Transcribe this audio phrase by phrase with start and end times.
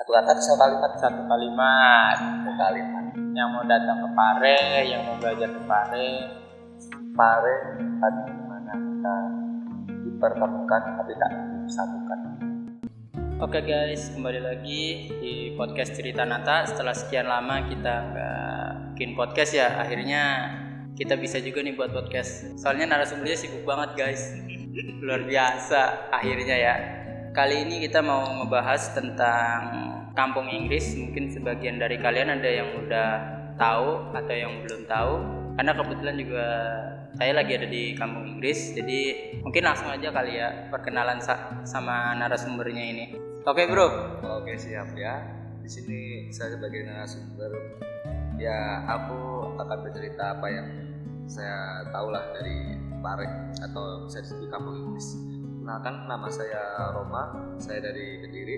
[0.00, 0.96] Satu kata satu kalimat?
[0.96, 2.16] Satu kalimat.
[2.16, 3.04] Satu kalimat.
[3.36, 6.10] Yang mau datang ke Pare, yang mau belajar ke Pare.
[7.12, 9.16] Pare tempat di mana kita
[10.00, 11.30] dipertemukan tapi tak
[11.68, 12.18] disatukan.
[13.44, 16.64] Oke guys, kembali lagi di podcast Cerita Nata.
[16.64, 20.48] Setelah sekian lama kita nggak bikin podcast ya, akhirnya
[20.96, 22.56] kita bisa juga nih buat podcast.
[22.56, 24.32] Soalnya narasumbernya sibuk banget guys,
[25.04, 26.74] luar biasa akhirnya ya.
[27.30, 30.96] Kali ini kita mau ngebahas tentang kampung Inggris.
[30.96, 33.10] Mungkin sebagian dari kalian ada yang udah
[33.60, 35.14] tahu atau yang belum tahu.
[35.58, 36.46] Karena kebetulan juga
[37.18, 39.00] saya lagi ada di kampung Inggris, jadi
[39.42, 43.04] mungkin langsung aja kali ya perkenalan sa- sama narasumbernya ini.
[43.44, 45.20] Oke bro, Oke siap ya.
[45.60, 47.50] Di sini saya sebagai narasumber
[48.40, 50.68] ya aku akan bercerita apa yang
[51.28, 53.24] saya tahu lah dari Pare
[53.64, 55.16] atau saya di kampung Inggris.
[55.60, 58.56] Kenalkan nama saya Roma, saya dari Kediri.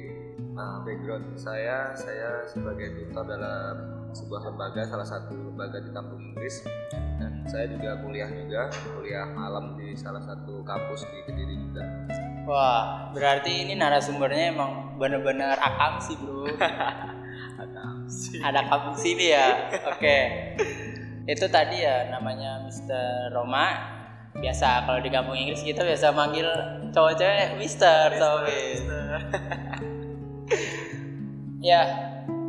[0.52, 6.60] Nah, background saya saya sebagai tutor dalam sebuah lembaga salah satu lembaga di kampung Inggris
[6.92, 11.84] dan saya juga kuliah juga kuliah malam di salah satu kampus di Kediri juga.
[12.44, 16.44] wah berarti ini narasumbernya emang bener-bener akam sih bro.
[18.46, 19.72] ada kampung sini ya.
[19.88, 20.18] Oke,
[21.24, 23.32] itu tadi ya namanya Mr.
[23.32, 23.88] Roma.
[24.32, 26.48] Biasa kalau di kampung Inggris kita biasa manggil
[26.92, 28.84] cowok cewek Mister atau Miss.
[31.60, 31.82] ya,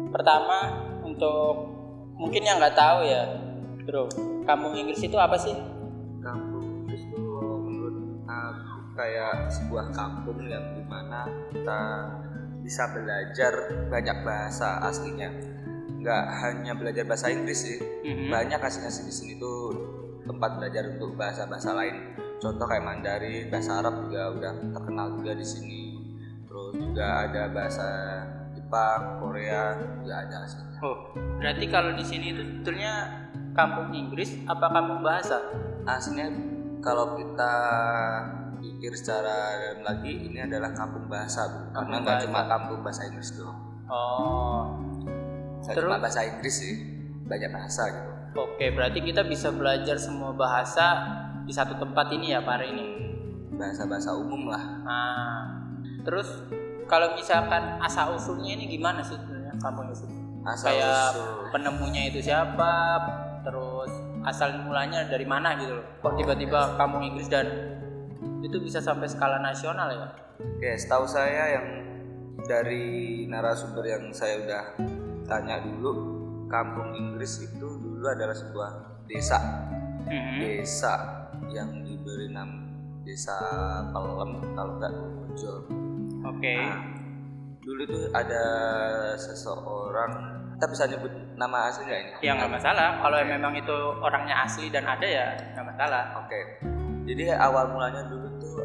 [0.10, 0.58] pertama
[1.02, 1.54] untuk
[2.16, 3.24] mungkin yang nggak tahu ya,
[3.86, 4.08] bro,
[4.44, 5.54] kampung Inggris itu apa sih?
[6.24, 7.20] kampung Inggris itu
[7.60, 11.82] menurut aku kayak sebuah kampung yang di mana kita
[12.64, 13.54] bisa belajar
[13.92, 15.28] banyak bahasa aslinya
[16.00, 18.32] nggak hanya belajar bahasa Inggris sih Mhm.
[18.32, 19.76] banyak asli-asli di sini tuh
[20.24, 25.44] tempat belajar untuk bahasa-bahasa lain contoh kayak Mandarin bahasa Arab juga udah terkenal juga di
[25.44, 25.93] sini
[26.74, 27.88] juga ada bahasa
[28.52, 29.62] Jepang Korea
[29.96, 30.98] juga ada aslinya Oh,
[31.40, 32.94] berarti kalau di sini itu sebetulnya
[33.52, 35.40] kampung Inggris apa kampung bahasa?
[35.84, 36.28] aslinya
[36.80, 37.54] kalau kita
[38.58, 41.60] pikir secara dalam lagi ini adalah kampung bahasa Bu.
[41.74, 44.76] karena nggak cuma kampung bahasa Inggris doang Oh,
[45.62, 45.86] nggak Terus?
[45.86, 46.76] cuma bahasa Inggris sih
[47.24, 48.66] banyak bahasa gitu oke.
[48.74, 50.86] Berarti kita bisa belajar semua bahasa
[51.44, 52.86] di satu tempat ini ya, Pak ini.
[53.54, 55.40] bahasa-bahasa umum lah Nah,
[56.02, 56.28] terus
[56.94, 60.06] kalau misalkan asal usulnya ini gimana sih sebenarnya kampung itu?
[60.46, 62.72] asal Kayak usul penemunya itu siapa?
[63.42, 63.90] Terus
[64.24, 65.86] asal mulanya dari mana gitu loh?
[66.06, 67.50] Kok tiba-tiba kampung Inggris dan
[68.44, 70.08] itu bisa sampai skala nasional ya?
[70.36, 71.68] oke setahu saya yang
[72.44, 74.64] dari narasumber yang saya udah
[75.24, 75.92] tanya dulu
[76.52, 78.72] kampung Inggris itu dulu adalah sebuah
[79.08, 79.40] desa
[80.04, 80.44] Mhm.
[80.44, 80.94] desa
[81.48, 82.68] yang diberi nama
[83.08, 83.36] desa
[83.96, 85.64] Pelem kalau nggak muncul
[86.24, 86.56] Oke.
[86.56, 86.80] Nah,
[87.64, 88.46] dulu tuh ada
[89.16, 90.12] seseorang
[90.56, 92.12] kita bisa nyebut nama asli nggak ini?
[92.24, 92.90] Ya nggak masalah.
[93.04, 96.04] Kalau memang itu orangnya asli dan ada ya nggak masalah.
[96.24, 96.40] Oke.
[97.04, 98.64] Jadi awal mulanya dulu tuh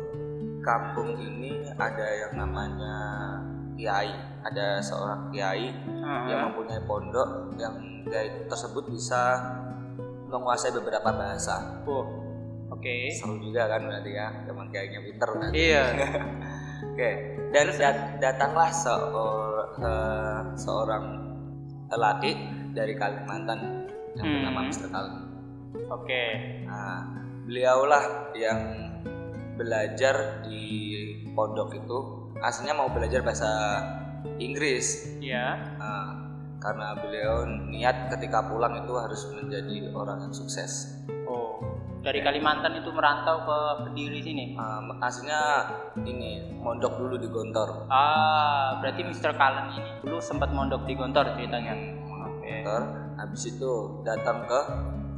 [0.62, 2.96] kampung ini ada yang namanya
[3.74, 5.70] kiai, ada seorang kiai
[6.26, 7.74] yang mempunyai pondok yang
[8.06, 9.38] kiai tersebut bisa
[10.28, 11.82] menguasai beberapa bahasa.
[11.88, 12.04] Oh,
[12.68, 12.96] oke.
[13.16, 15.50] Seru juga kan berarti ya, teman kiainya pinter kan.
[15.50, 15.82] Iya.
[16.98, 17.10] Oke,
[17.52, 21.04] dan dat- datanglah seor- eh, seorang
[21.88, 22.32] lelaki
[22.76, 24.34] dari Kalimantan yang Hmm.
[24.44, 24.88] bernama Mr.
[24.92, 25.12] Kali.
[25.88, 26.24] Oke.
[26.68, 27.00] Nah,
[27.48, 28.60] beliaulah yang
[29.56, 30.68] belajar di
[31.34, 31.98] pondok itu
[32.38, 33.50] aslinya mau belajar bahasa
[34.38, 35.18] Inggris.
[35.18, 35.76] Iya.
[35.78, 36.06] Nah,
[36.58, 41.02] karena beliau niat ketika pulang itu harus menjadi orang yang sukses.
[41.28, 41.60] Oh,
[42.00, 44.44] dari Kalimantan itu merantau ke Kediri sini.
[44.56, 45.68] Um, aslinya
[46.08, 47.84] ini mondok dulu di Gontor.
[47.92, 49.36] Ah, berarti Mr.
[49.36, 51.76] Cullen ini dulu sempat mondok di Gontor ceritanya.
[52.24, 52.64] Oke.
[52.64, 52.82] Gontor,
[53.20, 53.72] habis itu
[54.08, 54.60] datang ke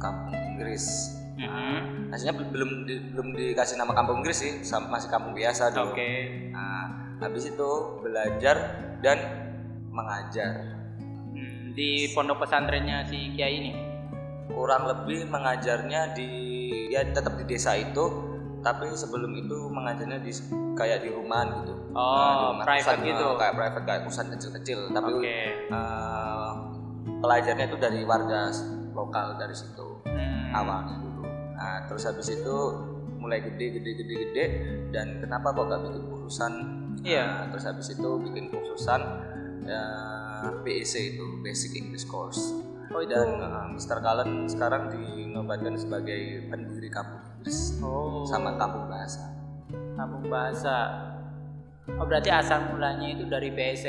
[0.03, 1.15] kampung Inggris.
[1.39, 2.11] Mhm.
[2.11, 5.95] Aslinya bel- belum di- belum dikasih nama kampung Inggris sih, masih kampung biasa dulu.
[5.95, 6.11] Oke.
[6.51, 7.69] Nah, habis itu
[8.03, 8.57] belajar
[8.99, 9.17] dan
[9.87, 10.75] mengajar.
[11.31, 13.71] Hmm, di pondok pesantrennya si Kiai ini.
[14.51, 16.29] Kurang lebih mengajarnya di
[16.87, 18.05] ya tetap di desa itu,
[18.59, 20.31] tapi sebelum itu mengajarnya di
[20.73, 21.73] kayak di rumah gitu.
[21.91, 23.25] Oh, Nah, di rumah private gitu.
[23.25, 25.39] eh, kayak private kayak kosan kecil-kecil, tapi Oke.
[25.67, 26.49] eh,
[27.17, 28.49] pelajarnya itu dari warga
[28.91, 30.51] lokal dari situ Hmm.
[30.53, 31.23] awalnya dulu.
[31.53, 32.55] Nah, terus habis itu
[33.15, 34.45] mulai gede gede gede gede
[34.89, 36.53] dan kenapa kok gak bikin kursusan?
[37.01, 37.23] Iya.
[37.23, 39.01] Nah, terus habis itu bikin kursusan
[39.63, 39.83] ya,
[40.59, 42.41] BEC itu Basic English Course.
[42.91, 43.11] Oh itu.
[43.11, 43.97] Dan uh, Mr.
[43.99, 48.23] Cullen sekarang dinobatkan sebagai pendiri kampung Inggris Oh.
[48.27, 49.23] sama kampung bahasa.
[49.71, 50.75] kampung bahasa.
[51.95, 53.87] Oh berarti asal mulanya itu dari BSC.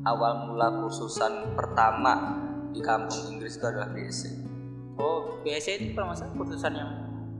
[0.00, 2.40] awal mula kursusan pertama
[2.72, 4.24] di kampung Inggris itu adalah BSc.
[4.96, 6.90] Oh, BSc itu kalau nggak salah kursusan yang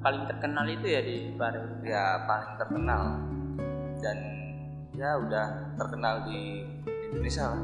[0.01, 1.81] paling terkenal itu ya di Pare.
[1.81, 3.03] Ya paling terkenal
[4.01, 4.19] dan
[4.93, 5.47] ya udah
[5.77, 6.69] terkenal di
[7.09, 7.63] Indonesia lah.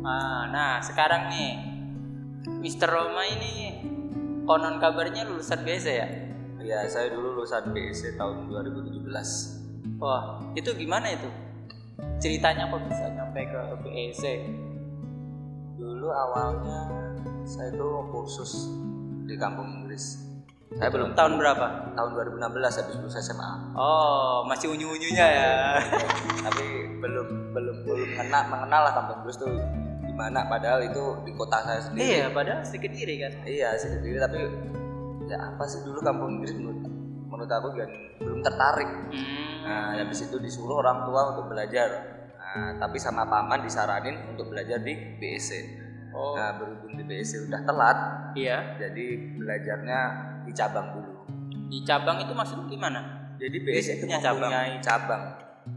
[0.00, 1.69] Ah, nah sekarang nih,
[2.40, 2.88] Mr.
[2.88, 3.84] Roma ini
[4.48, 6.08] konon kabarnya lulusan BSc ya?
[6.60, 9.04] Ya saya dulu lulusan BSc tahun 2017.
[10.00, 11.28] Wah, itu gimana itu?
[12.20, 14.24] Ceritanya kok bisa nyampe ke BSc?
[15.76, 16.88] Dulu awalnya
[17.44, 18.68] saya itu kursus
[19.28, 20.24] di kampung Inggris.
[20.70, 21.66] Saya belum Tahun berapa?
[21.98, 23.74] tahun 2016 habis lulus SMA.
[23.74, 25.52] Oh, masih unyu-unyunya ya.
[26.46, 29.50] Tapi belum belum belum mengenal mengenal lah kampung Inggris tuh
[30.20, 32.04] gimana padahal itu di kota saya sendiri.
[32.12, 33.32] iya, padahal sedikit diri kan.
[33.40, 34.36] Iya sih sendiri tapi
[35.24, 36.84] ya apa sih dulu kampung Inggris menurut
[37.24, 37.88] menurut aku kan
[38.20, 38.90] belum tertarik.
[39.16, 39.56] Hmm.
[39.64, 41.88] Nah, habis itu disuruh orang tua untuk belajar.
[42.36, 45.52] Nah, tapi sama paman disaranin untuk belajar di BSc.
[46.12, 47.98] Oh, Nah, berhubung di BSc udah telat,
[48.34, 48.76] iya.
[48.76, 49.06] jadi
[49.38, 49.98] belajarnya
[50.44, 51.12] di cabang dulu.
[51.70, 53.00] Di cabang itu maksudnya gimana?
[53.38, 54.50] Jadi BSc itu punya cabang.
[54.84, 55.22] cabang,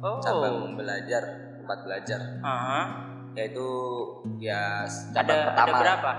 [0.01, 0.17] Oh.
[0.19, 1.21] cabang belajar,
[1.61, 3.12] tempat belajar, Aha.
[3.33, 3.67] Yaitu
[4.37, 5.77] ya Ada cabang ada pertama.
[5.81, 6.11] berapa?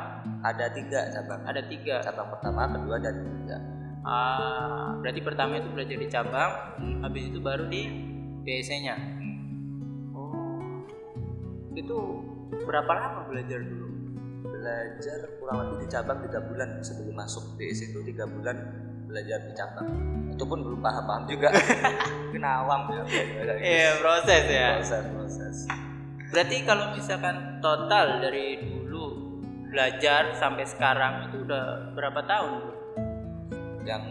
[0.44, 1.40] Ada tiga cabang.
[1.46, 1.94] Ada tiga.
[2.02, 3.58] Cabang pertama, kedua, dan ketiga.
[4.04, 6.52] Ah, berarti pertama itu belajar di cabang,
[7.00, 7.82] habis itu baru di
[8.44, 8.94] BSc-nya.
[10.12, 10.84] Oh.
[11.72, 12.20] Itu
[12.68, 13.88] berapa lama belajar dulu?
[14.44, 18.56] Belajar kurang lebih di cabang tiga bulan sebelum masuk BSc itu tiga bulan
[19.08, 19.88] belajar di cabang.
[20.28, 21.48] Itu pun belum paham-paham juga.
[22.28, 23.02] Mungkin awam ya.
[23.56, 24.68] Iya, proses ya.
[24.82, 25.56] Proses, proses.
[26.30, 29.04] Berarti kalau misalkan total dari dulu
[29.68, 32.52] belajar sampai sekarang itu udah berapa tahun?
[33.84, 34.04] Yang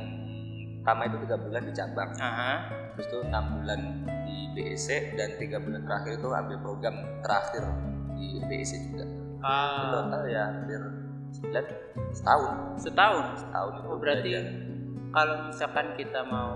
[0.82, 2.10] pertama itu tiga bulan di cabang.
[2.20, 2.54] Aha.
[2.94, 3.80] Terus itu enam bulan
[4.24, 6.96] di BSc dan tiga bulan terakhir itu ambil program
[7.26, 7.64] terakhir
[8.14, 9.06] di BSc juga.
[9.42, 10.82] Ah, Total ya hampir
[11.34, 11.66] sembilan
[12.14, 12.54] setahun.
[12.78, 13.26] setahun.
[13.42, 14.46] Setahun itu Oh, berarti belajar.
[15.12, 16.52] kalau misalkan kita mau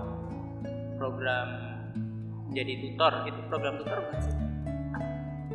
[0.96, 1.48] program
[2.48, 4.34] jadi tutor, itu program tutor bukan sih?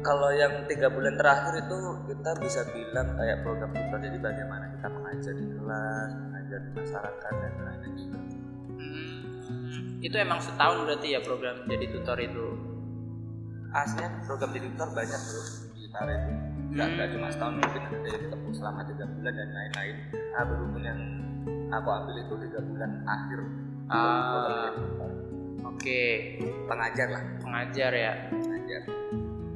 [0.03, 4.87] Kalau yang tiga bulan terakhir itu kita bisa bilang kayak program tutor jadi bagaimana kita
[4.87, 8.19] mengajar di kelas mengajar di masyarakat dan lain-lain juga
[8.73, 12.47] Hmm, itu emang setahun berarti ya program jadi tutor itu.
[13.71, 15.41] aslinya program jadi tutor banyak bro
[15.73, 15.97] di itu
[16.73, 20.83] nggak nggak cuma setahun mungkin ada yang ditempuh selama tiga bulan dan lain-lain nah berhubung
[20.83, 20.99] yang
[21.69, 23.39] aku ambil itu tiga bulan akhir
[23.83, 24.71] Ah.
[24.71, 25.11] tutor.
[25.65, 26.01] Oke,
[26.65, 28.13] pengajar lah pengajar ya.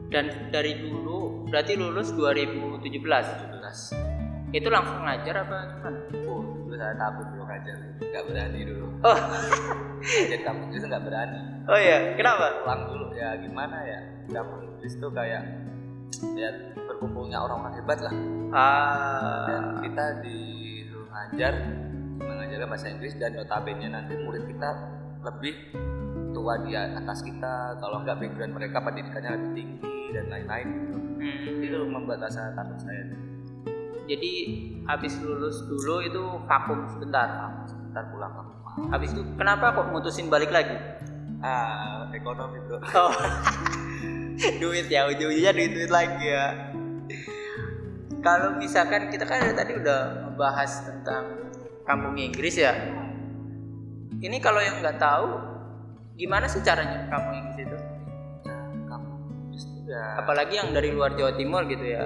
[0.08, 2.88] Dan dari dulu berarti lulus 2017.
[2.88, 6.00] 17 Itu langsung ngajar apa gimana?
[6.24, 8.88] oh dulu saya takut bro ngajar nggak berani dulu.
[9.04, 9.20] Oh,
[10.00, 11.40] ngajar kampung itu nggak berani.
[11.68, 12.64] Oh iya, kenapa?
[12.64, 13.06] pulang dulu.
[13.12, 14.00] Ya gimana ya?
[14.32, 15.44] Kampung Inggris tuh kayak
[16.40, 16.50] ya
[16.88, 18.14] berkumpulnya orang-orang hebat lah.
[19.48, 21.54] Dan Ah, kita disuruh ngajar
[22.24, 24.70] mengajarkan bahasa Inggris dan notabene nanti murid kita
[25.28, 25.56] lebih
[26.38, 30.98] tua di atas kita kalau nggak background mereka pendidikannya lebih tinggi dan lain-lain gitu.
[31.18, 33.10] hmm, itu membuat rasa takut saya
[34.06, 34.32] jadi
[34.86, 37.28] habis lulus dulu itu vakum sebentar.
[37.68, 38.56] sebentar pulang ke rumah
[38.94, 40.78] Habis itu kenapa kok mutusin balik lagi?
[41.42, 43.14] ah ekonomi bro Oh.
[44.62, 46.70] duit ya ujung-ujungnya duit duit lagi ya
[48.22, 51.50] kalau misalkan kita kan tadi udah membahas tentang
[51.90, 52.74] kampung Inggris ya
[54.22, 55.57] ini kalau yang nggak tahu
[56.18, 57.78] gimana sih caranya kampung Inggris itu?
[58.90, 62.04] Kampung Inggris tuh ya apalagi yang dari luar Jawa Timur gitu ya.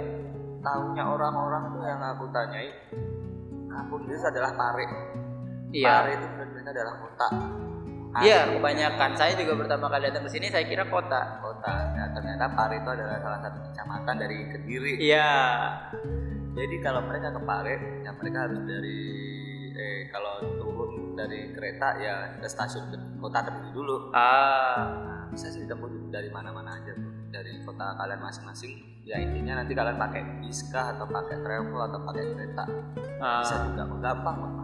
[0.61, 2.69] Tahunya orang-orang tuh yang aku tanyai
[3.71, 4.85] kampung Inggris adalah Pare.
[5.71, 5.95] Iya.
[6.03, 7.27] Pare itu benar-benar adalah kota.
[8.19, 9.15] Iya kebanyakan.
[9.15, 11.39] saya juga pertama kali datang ke sini saya kira kota.
[11.39, 11.73] Kota.
[11.95, 14.93] Ya, ternyata Pare itu adalah salah satu kecamatan dari Kediri.
[14.99, 15.31] Iya.
[16.51, 18.99] Jadi kalau mereka ke Pare ya mereka harus dari
[19.71, 20.60] eh kalau
[21.15, 24.11] dari kereta ya ke stasiun Ke- kota Kediri dulu.
[24.15, 24.91] Ah.
[25.01, 29.03] Nah, bisa sih ditempuh dari mana-mana aja tuh dari kota kalian masing-masing.
[29.07, 32.63] Ya intinya nanti kalian pakai bis kah atau pakai travel atau pakai kereta.
[33.19, 34.61] Bisa ah, juga oh, gampang kok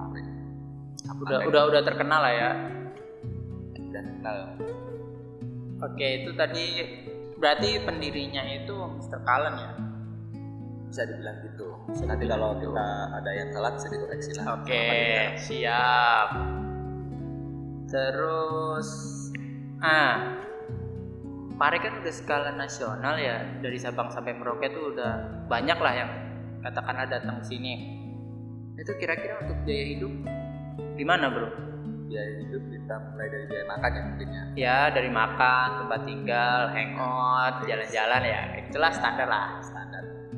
[1.15, 2.51] udah udah udah terkenal lah ya.
[3.77, 4.37] Dan kenal
[5.77, 6.81] Oke, itu tadi
[7.37, 9.21] berarti pendirinya itu Mr.
[9.21, 9.71] Cullen ya.
[10.97, 12.73] Bisa dibilang gitu Bisa nanti kalau gitu.
[12.73, 12.87] kita
[13.21, 15.25] ada yang salah bisa dikoreksi lah Oke, Sama dia.
[15.37, 16.29] siap.
[17.85, 18.89] Terus
[19.77, 20.41] ah
[21.57, 26.09] Pare kan udah skala nasional ya dari Sabang sampai Merauke tuh udah banyak lah yang
[26.61, 27.97] katakanlah datang ke sini.
[28.77, 30.13] Itu kira-kira untuk biaya hidup
[30.97, 31.49] gimana bro?
[32.07, 36.59] biaya hidup kita mulai dari biaya makan ya mungkin ya Ya dari makan, tempat tinggal,
[36.71, 39.59] hangout, jalan-jalan ya, itulah standar lah.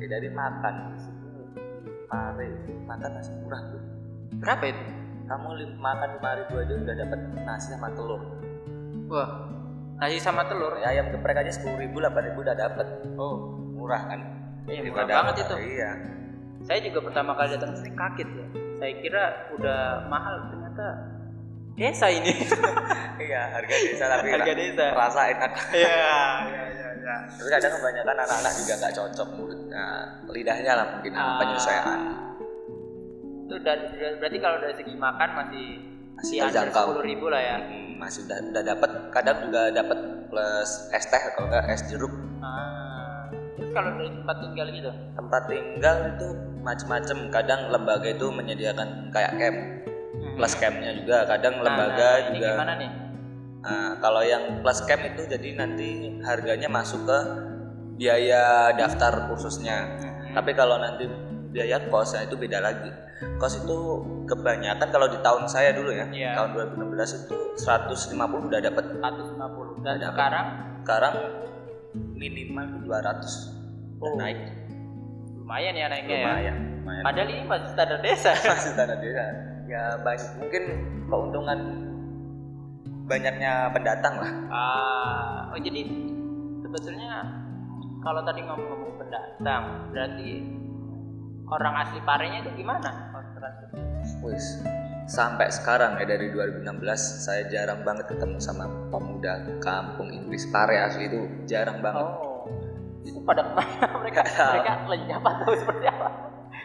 [0.00, 1.28] Ya dari makan di sini
[2.06, 3.82] pare itu makan nasi murah tuh
[4.40, 4.82] Berapa itu?
[5.26, 8.22] kamu makan lima ribu aja udah dapat nasi sama telur
[9.06, 9.30] Wah,
[9.96, 10.74] nasi sama telur.
[10.76, 14.20] ya, ayam geprek aja sepuluh ribu delapan ribu udah dapat Oh, murah kan
[14.66, 15.54] iya Kita murah banget itu.
[15.70, 15.90] iya
[16.60, 18.46] Saya juga pertama kali datang sini kaget ya.
[18.76, 20.86] Saya kira udah mahal ternyata
[21.72, 22.32] desa ini.
[23.24, 24.86] iya harga desa tapi Harga desa.
[24.92, 25.88] rasa enak Iya,
[26.44, 27.14] iya, iya, iya.
[27.30, 29.28] tapi kadang kebanyakan anak-anak juga nggak cocok
[29.70, 29.86] mulutnya
[30.30, 31.38] lidahnya lah mungkin Ah.
[31.38, 32.00] penyesuaian
[33.46, 33.82] Itu dari,
[34.18, 35.66] berarti kalau dari segi makan masih
[36.14, 36.84] Masih terjangkau.
[36.86, 37.56] sepuluh ribu lah ya.
[37.58, 39.98] Hmm, masih udah udah dapat kadang juga dapat
[40.28, 43.26] plus es teh kalau nggak es jeruk Ah.
[43.56, 44.90] Terus kalau dari tempat tinggal gitu?
[45.12, 46.28] tempat tinggal itu
[46.60, 49.58] macam-macam kadang lembaga itu menyediakan kayak camp
[50.36, 52.90] plus campnya juga kadang Nah, lembaga nah, ini juga gimana nih?
[53.60, 55.88] Nah, kalau yang plus camp itu jadi nanti
[56.22, 57.18] harganya masuk ke
[58.00, 58.42] biaya
[58.72, 60.32] daftar kursusnya Hmm.
[60.32, 61.04] tapi kalau nanti
[61.50, 62.88] biaya kosnya itu beda lagi
[63.36, 63.76] kos itu
[64.24, 66.32] kebanyakan kalau di tahun saya dulu ya Iya.
[66.32, 70.14] tahun 2016 itu 150 udah dapat 150 dan Ada apa?
[70.14, 70.46] sekarang
[70.80, 71.14] sekarang
[72.14, 73.60] minimal 200
[74.00, 74.16] Oh.
[74.16, 74.38] Dan naik
[75.36, 76.24] lumayan ya naiknya ya.
[76.24, 78.32] lumayan lumayan Padahal ini masih standar desa.
[78.48, 79.24] masih tanah desa
[79.66, 80.62] ya banyak mungkin
[81.04, 81.58] keuntungan
[83.04, 85.82] banyaknya pendatang lah ah, oh jadi
[86.62, 87.39] sebetulnya
[88.00, 90.30] kalau tadi ngomong-ngomong pendatang, berarti
[91.46, 92.90] orang asli Parenya itu gimana?
[94.20, 94.60] Wis
[95.10, 96.62] sampai sekarang ya dari 2016
[96.96, 102.46] saya jarang banget ketemu sama pemuda kampung Inggris Pare asli itu jarang banget Oh,
[103.02, 104.22] itu pada ke mana mereka?
[104.22, 106.08] mereka lenyap atau seperti apa?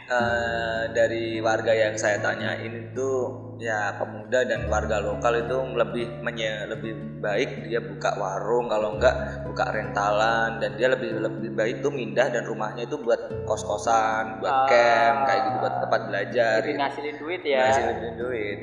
[0.06, 6.06] Eh, dari warga yang saya tanya ini tuh ya pemuda dan warga lokal itu lebih
[6.20, 6.92] menye lebih
[7.24, 9.16] baik dia buka warung kalau enggak
[9.48, 14.40] buka rentalan dan dia lebih lebih baik tuh mindah dan rumahnya itu buat kos-kosan Ah.
[14.44, 16.76] buat camp kayak gitu buat tempat belajar gitu.
[16.76, 17.64] ngasilin duit ya.
[17.72, 18.60] Ngasilin duit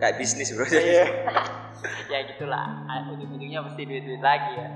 [0.00, 1.04] kayak bisnis bro Iya.
[2.12, 2.66] ya gitulah.
[2.86, 4.68] Ah, Ujung-ujungnya mesti duit-duit lagi ya.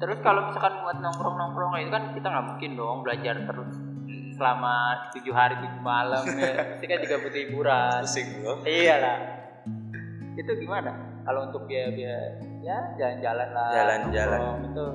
[0.00, 3.70] Terus kalau misalkan buat nongkrong-nongkrong itu kan kita nggak mungkin dong belajar terus
[4.40, 4.76] selama
[5.12, 6.72] tujuh hari tujuh malam ya.
[6.72, 8.00] Pasti kan juga butuh hiburan.
[8.00, 9.18] pusing bro Iya lah.
[10.32, 10.96] Itu gimana?
[11.28, 13.68] Kalau untuk biaya-biaya ya jalan-jalan lah.
[13.76, 14.40] Jalan-jalan.
[14.72, 14.86] Itu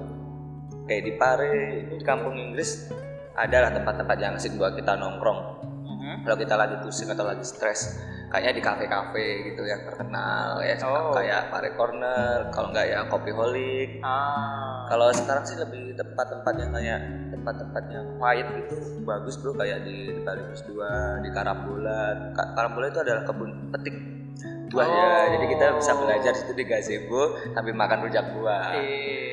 [0.89, 1.53] kayak di Pare
[1.93, 2.89] di kampung Inggris
[3.37, 6.23] adalah tempat-tempat yang asik buat kita nongkrong Mhm.
[6.23, 7.99] kalau kita lagi pusing atau lagi stres
[8.35, 11.15] kayaknya di kafe-kafe gitu yang terkenal ya Oh.
[11.15, 14.83] kayak Pare Corner kalau nggak ya Kopi Holic Ah.
[14.85, 16.99] kalau sekarang sih lebih tempat-tempat yang kayak
[17.31, 22.01] tempat-tempat yang quiet gitu bagus bro kayak di Bali Pus 2 di Karambola
[22.31, 23.95] Ka- Karambola itu adalah kebun petik
[24.67, 25.23] buah ya Oh.
[25.31, 29.24] jadi kita bisa belajar situ di gazebo sambil makan rujak buah Eh,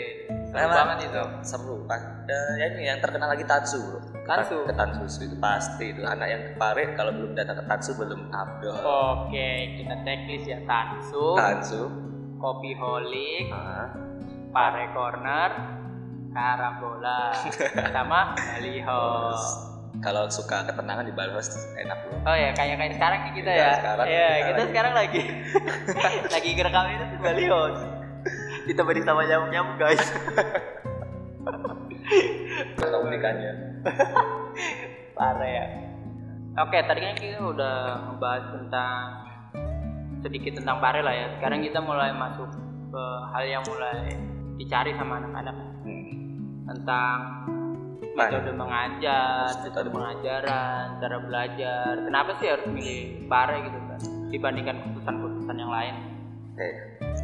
[0.53, 1.23] Memang banget itu.
[1.43, 1.77] seru.
[1.87, 3.99] Ada ya ini yang terkenal lagi Tatsu bro.
[4.23, 4.57] Tansu.
[4.63, 6.01] ke Tansu itu pasti itu.
[6.03, 10.59] Anak yang ke Pare kalau belum datang ke Tatsu belum abdol Oke, kita checklist ya.
[10.63, 11.83] Tansu, Tatsu.
[12.37, 13.91] Kopi Holik, ah,
[14.51, 15.51] Pare Corner,
[16.29, 17.33] Karambola,
[17.95, 19.71] sama Bali House.
[20.01, 22.17] kalau suka ketenangan di Bali House enak bro.
[22.25, 23.73] Oh ya, kayak kayak sekarang nih kita Iya, ya.
[23.79, 25.23] sekarang Iya, kita kita sekarang lagi.
[26.35, 27.43] Lagi ngerekam itu di Bali
[28.63, 28.69] House.
[28.71, 30.05] Ditemani sama nyamuk-nyamuk guys.
[33.13, 33.53] keunikannya
[35.13, 35.67] Pare ya.
[36.61, 37.77] Oke, tadi kan kita udah
[38.13, 39.01] ngebahas tentang
[40.23, 41.27] sedikit tentang Pare lah ya.
[41.37, 42.49] Sekarang kita mulai masuk
[42.93, 44.17] ke hal yang mulai
[44.61, 46.13] dicari sama anak-anak hmm.
[46.69, 47.19] tentang
[48.13, 51.91] metode mengajar, Metode metode pengajaran, cara belajar.
[52.05, 54.01] Kenapa sih harus milih Pare gitu kan
[54.33, 55.95] dibandingkan kursusan-kursusan yang lain?
[56.53, 56.69] Oke.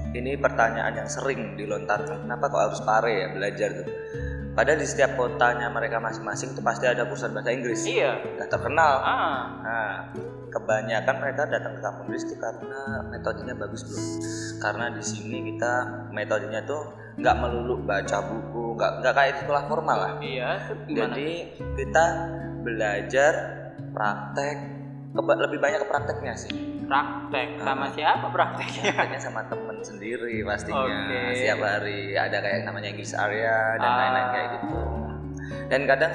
[0.09, 2.25] Ini pertanyaan yang sering dilontarkan.
[2.25, 3.89] Kenapa kok harus pare ya belajar tuh?
[4.59, 7.87] Padahal di setiap kotanya mereka masing-masing tuh pasti ada kursus bahasa Inggris.
[7.87, 8.19] Iya.
[8.35, 8.93] Udah terkenal.
[9.07, 9.95] Ah, Nah,
[10.51, 14.03] kebanyakan mereka datang ke kampung Inggris itu karena metodenya bagus bro.
[14.59, 15.73] Karena di sini kita
[16.11, 16.91] metodenya tuh
[17.23, 20.13] nggak melulu baca buku, nggak nggak kayak di sekolah formal lah.
[20.19, 20.51] iya.
[20.91, 21.15] Gimana?
[21.15, 21.31] Jadi
[21.79, 22.05] kita
[22.67, 23.33] belajar
[23.95, 24.57] praktek,
[25.15, 26.78] lebih banyak ke prakteknya sih.
[26.89, 27.93] Praktek sama Ah.
[27.93, 28.83] siapa prakteknya?
[28.97, 30.83] Prakteknya sama temen sendiri pastinya.
[30.83, 31.21] Oke.
[31.37, 33.97] Setiap hari ada kayak namanya English area dan Ah.
[34.01, 34.79] lain-lain kayak gitu.
[35.69, 36.13] Dan kadang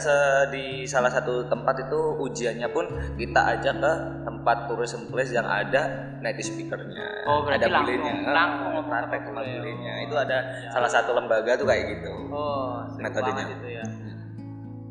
[0.49, 3.91] di salah satu tempat itu ujiannya pun kita ajak ke
[4.25, 7.29] tempat tourism place yang ada native speakernya.
[7.29, 8.13] Oh, berarti ada langsung- bulenya.
[8.33, 9.39] langsung Ah, praktek sama.
[9.41, 10.69] Oh, Itu ada iya.
[10.73, 12.11] salah satu lembaga tuh kayak gitu.
[12.33, 13.45] Oh, Metodenya.
[13.45, 13.85] banget itu ya.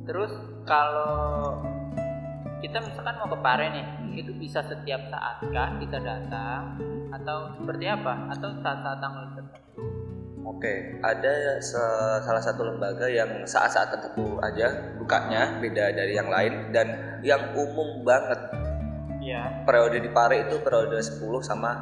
[0.03, 1.59] Terus kalau
[2.63, 6.79] kita misalkan mau ke Pare nih, itu bisa setiap saat kah kita datang
[7.11, 8.31] atau seperti apa?
[8.31, 9.61] Atau saat-saat tanggal tertentu
[10.43, 11.79] Oke, ada se-
[12.21, 16.87] salah satu lembaga yang saat-saat tertentu aja bukanya beda dari yang lain dan
[17.21, 18.39] yang umum banget
[19.19, 19.63] Iya.
[19.63, 21.79] periode di Pare itu periode 10 sama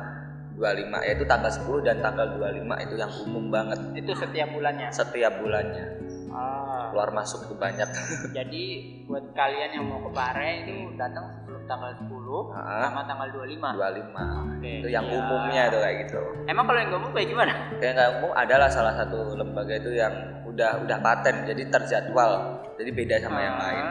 [0.53, 4.89] 25 yaitu tanggal 10 dan tanggal 25 itu yang umum banget Itu setiap bulannya.
[4.91, 5.85] setiap bulannya
[6.31, 6.80] Ah.
[6.91, 7.87] Keluar masuk tuh banyak
[8.37, 8.63] Jadi
[9.05, 12.07] buat kalian yang mau ke Pare itu datang sebelum tanggal 10
[12.51, 13.59] Nah, sama tanggal 25.
[13.73, 14.73] 25 Oke.
[14.77, 15.17] itu yang Iya.
[15.17, 17.53] umumnya tuh kayak gitu Emang kalau yang umum kayak gimana?
[17.77, 20.13] yang nggak umum adalah salah satu lembaga itu yang
[20.45, 22.33] udah udah paten jadi terjadwal
[22.75, 23.63] jadi beda sama yang Ah.
[23.63, 23.87] lain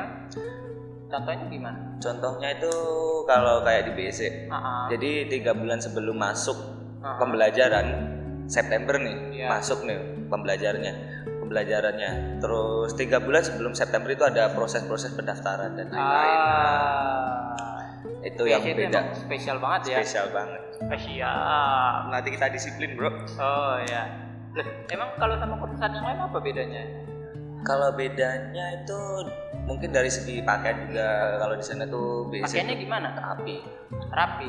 [1.09, 1.79] Contohnya gimana?
[1.97, 2.73] contohnya itu
[3.25, 4.85] kalau kayak di BC ah.
[4.87, 6.55] jadi tiga bulan sebelum masuk
[6.99, 7.15] Ah.
[7.17, 7.87] pembelajaran
[8.45, 9.47] September nih Iya.
[9.49, 10.93] masuk nih pembelajarannya
[11.49, 17.89] pembelajarannya terus tiga bulan sebelum September itu ada proses-proses pendaftaran dan lain-lain Ah.
[18.21, 19.97] itu yang itu beda spesial banget ya.
[19.97, 21.33] spesial banget Spesial.
[22.07, 23.09] nanti kita disiplin bro
[23.41, 24.05] Oh ya.
[24.51, 26.83] Loh, emang kalau sama kursusan yang lain apa bedanya?
[27.59, 28.99] kalau bedanya itu
[29.65, 31.07] mungkin dari segi pakaian juga
[31.39, 33.07] kalau di sana tuh BC Pakaiannya gimana?
[33.17, 33.55] rapi
[34.07, 34.47] Rapi.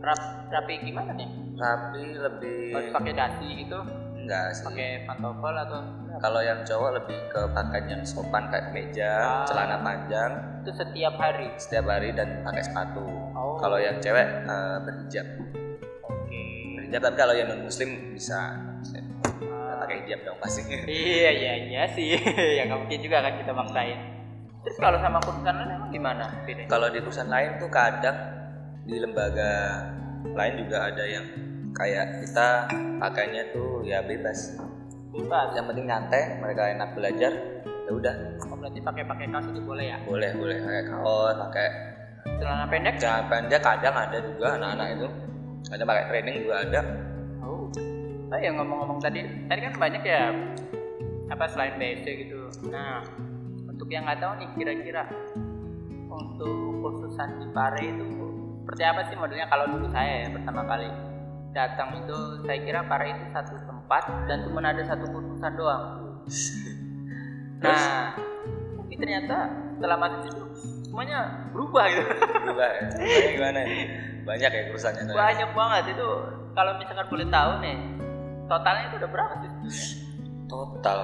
[0.00, 1.28] Rap, rapi gimana nih?
[1.54, 3.78] rapi lebih Harus pakai dasi gitu,
[4.22, 5.80] enggak sih pakai pantofel atau
[6.22, 9.44] kalau yang cowok lebih ke pakaian yang sopan kayak meja Ah.
[9.44, 11.50] celana panjang itu setiap hari.
[11.58, 13.02] setiap hari dan pakai sepatu.
[13.34, 13.58] Oh.
[13.58, 15.26] Kalau yang cewek eh, berhijab.
[16.06, 16.42] Oke.
[16.78, 19.04] Berhijab tapi kalau yang non muslim bisa muslim.
[19.42, 20.62] Nggak pakai hijab dong pasti.
[20.86, 22.14] Iya iya iya sih.
[22.58, 23.98] ya nggak mungkin juga kan kita maksain.
[24.62, 26.24] Terus kalau sama kursusan lain emang gimana
[26.70, 28.14] kalau di perusahaan lain tuh kadang
[28.86, 29.82] di lembaga
[30.22, 31.26] lain juga ada yang
[31.72, 32.68] kayak kita
[33.00, 34.56] pakainya tuh ya bebas.
[35.12, 35.52] Bebas.
[35.56, 37.32] Yang penting nyantai, mereka enak belajar.
[37.82, 38.14] Ya udah,
[38.46, 39.98] Oh, berarti pakai pakai kaos itu boleh ya?
[40.06, 41.68] boleh boleh pakai kaos, pakai
[42.38, 42.94] Celana pendek?
[43.02, 45.08] jangan pendek kadang ada juga anak-anak itu.
[45.74, 46.80] Ada pakai training juga ada.
[47.42, 47.66] Oh.
[48.38, 50.30] Ya ngomong-ngomong tadi, tadi kan banyak ya
[51.28, 52.38] apa selain BSC gitu.
[52.70, 53.02] Nah,
[53.66, 55.02] untuk yang nggak tahu nih kira-kira
[56.06, 58.06] untuk kursusan di Pare itu
[58.62, 60.86] seperti apa sih modelnya kalau dulu saya ya pertama kali
[61.52, 65.84] datang itu saya kira Pare itu satu tempat dan cuma ada satu kursusan doang.
[67.62, 68.18] Nah,
[68.74, 69.46] tapi ternyata
[69.78, 70.42] setelah masuk situ
[70.82, 72.02] semuanya berubah gitu.
[72.42, 72.82] Berubah ya.
[72.90, 73.82] Banyak gimana nih?
[74.26, 75.02] Banyak ya urusannya.
[75.06, 75.18] tuh ya?
[75.30, 76.08] banyak banget itu
[76.58, 77.76] kalau misalkan boleh tahu nih
[78.50, 79.50] totalnya itu udah berapa sih
[80.50, 80.98] Total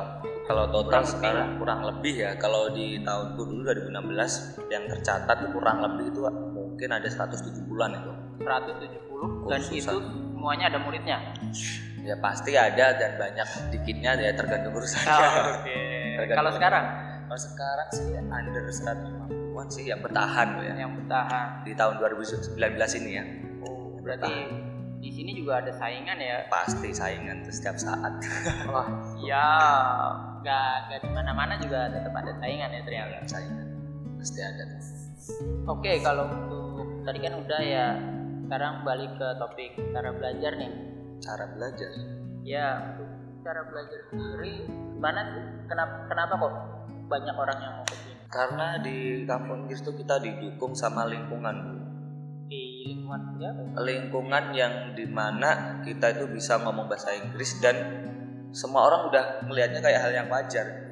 [0.51, 5.39] kalau total Kurang lebih sekarang kurang lebih ya kalau di tahunku dulu 2016 yang tercatat
[5.55, 6.21] kurang lebih itu
[6.53, 8.13] mungkin ada 170-an itu.
[8.39, 9.97] 170 dan itu
[10.39, 11.19] semuanya ada muridnya?
[12.07, 15.13] Ya pasti ada dan banyak dikitnya ya tergantung urusannya.
[15.59, 15.79] oke.
[16.23, 16.39] Tergantung.
[16.39, 16.85] kalau sekarang?
[17.29, 20.75] Kalau sekarang sih under 150-an sih yang bertahan ya.
[20.87, 21.47] Yang bertahan.
[21.67, 22.57] Di tahun 2019
[23.03, 23.25] ini ya.
[23.67, 24.33] oh berarti
[24.99, 26.47] di sini juga ada saingan ya?
[26.49, 28.13] Pasti saingan tuh setiap saat.
[28.73, 28.89] wah
[29.21, 29.47] ya
[30.41, 33.17] nggak nggak di mana mana juga tetap ada saingan ya ternyata.
[33.27, 33.67] Saingan.
[34.17, 34.65] Pasti ada.
[35.69, 37.87] oke kalau untuk tadi kan udah ya
[38.49, 40.73] sekarang balik ke topik cara belajar nih
[41.19, 41.91] Cara belajar.
[42.47, 43.11] Ya, untuk
[43.45, 45.45] cara belajar sendiri gimana sih?
[45.69, 46.55] Kenapa kenapa kok
[47.11, 48.15] banyak orang yang mau ke sini?
[48.33, 48.97] Karena di
[49.29, 51.77] kampung Inggris tuh kita didukung sama lingkungan.
[52.49, 53.51] Di lingkungan ya?
[53.85, 57.77] lingkungan yang di mana kita itu bisa ngomong bahasa Inggris dan
[58.49, 60.88] semua orang udah melihatnya kayak hal yang wajar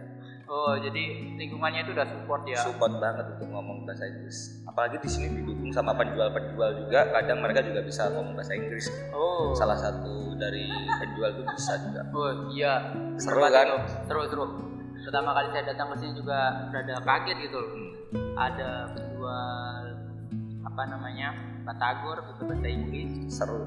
[0.46, 1.02] Oh, jadi
[1.34, 2.62] lingkungannya itu udah support ya.
[2.62, 7.66] support banget untuk ngomong bahasa Inggris apalagi di sini didukung sama penjual-penjual juga kadang mereka
[7.66, 9.50] juga bisa ngomong bahasa Inggris Oh.
[9.58, 10.70] salah satu dari
[11.02, 12.94] penjual itu bisa juga Oh, iya.
[13.18, 13.66] Seru kan?
[14.06, 14.44] Seru, seru.
[15.06, 17.70] Pertama kali saya datang ke sini juga rada kaget gitu loh.
[17.70, 17.90] Hmm.
[18.34, 19.82] Ada penjual
[20.62, 21.28] apa namanya?
[21.62, 23.66] Batagor gitu bahasa Inggris, seru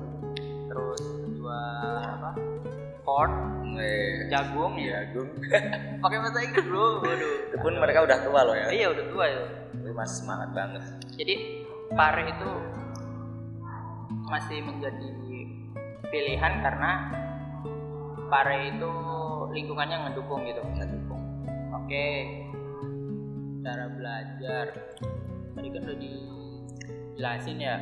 [0.69, 2.31] terus penjual apa?
[3.09, 3.33] Corn,
[3.81, 5.17] eh jagung ya ya.
[5.17, 5.29] Gung.
[6.05, 7.01] Pakai bahasa Inggris, Bro.
[7.01, 7.33] Waduh.
[7.49, 9.41] itu pun mereka udah tua loh ya Iya, udah tua ya.
[9.73, 10.83] tapi masih semangat banget
[11.17, 11.35] Jadi
[11.97, 12.51] pare itu
[14.29, 15.09] masih menjadi
[16.13, 16.91] pilihan karena
[18.29, 18.91] pare itu
[19.57, 20.61] lingkungannya ngedukung gitu.
[20.61, 21.21] ngedukung
[21.73, 22.05] Oke,
[23.65, 24.65] cara belajar
[25.57, 27.75] tadi kan udah dijelasin ya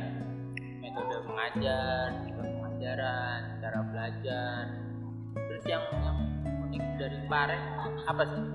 [0.80, 4.87] metode mengajar, metode pengajaran, cara belajar.
[5.58, 6.18] Terus yang yang
[6.70, 7.58] unik dari pare
[8.06, 8.46] apa sih?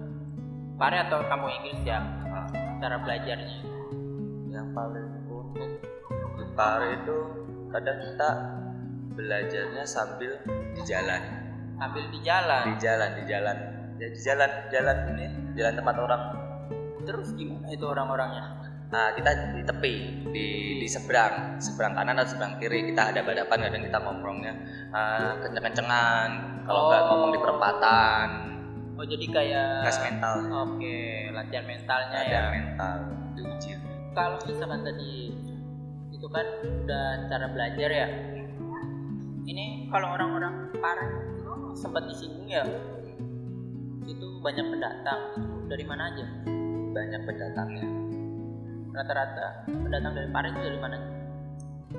[0.80, 2.00] Pare atau kamu Inggris ya?
[2.80, 3.76] Cara belajarnya.
[4.48, 5.72] yang paling unik
[6.40, 7.18] di Pare itu
[7.76, 8.30] kadang kita
[9.20, 11.20] belajarnya sambil di jalan
[11.76, 12.72] Sambil di jalan.
[12.72, 13.58] di jalan di jalan
[14.00, 15.28] ya di jalan jalan ini
[15.60, 16.24] jalan tempat orang
[17.04, 18.63] Terus gimana itu orang-orangnya?
[18.94, 19.94] Nah, kita di tepi,
[20.30, 24.54] di, di seberang, seberang kanan atau seberang kiri kita ada badapan kadang kita ngomongnya
[24.94, 26.30] uh, kenceng-kencengan.
[26.70, 27.08] Kalau nggak Oh.
[27.10, 28.28] ngomong di perempatan,
[28.94, 30.34] Oh jadi kayak tes mental,
[30.70, 32.42] Oke, latihan mentalnya ada ya.
[32.54, 32.98] mental
[33.34, 33.74] diuji.
[34.14, 35.34] Kalau misalkan tadi
[36.14, 38.08] itu kan udah cara belajar ya.
[39.44, 41.10] Ini kalau orang-orang parah
[41.74, 42.62] sempat disinggung ya.
[44.06, 45.22] Itu banyak pendatang.
[45.42, 46.26] Itu dari mana aja?
[46.94, 48.03] Banyak pendatangnya.
[48.94, 50.98] Rata-rata pendatang dari Pare itu dari mana?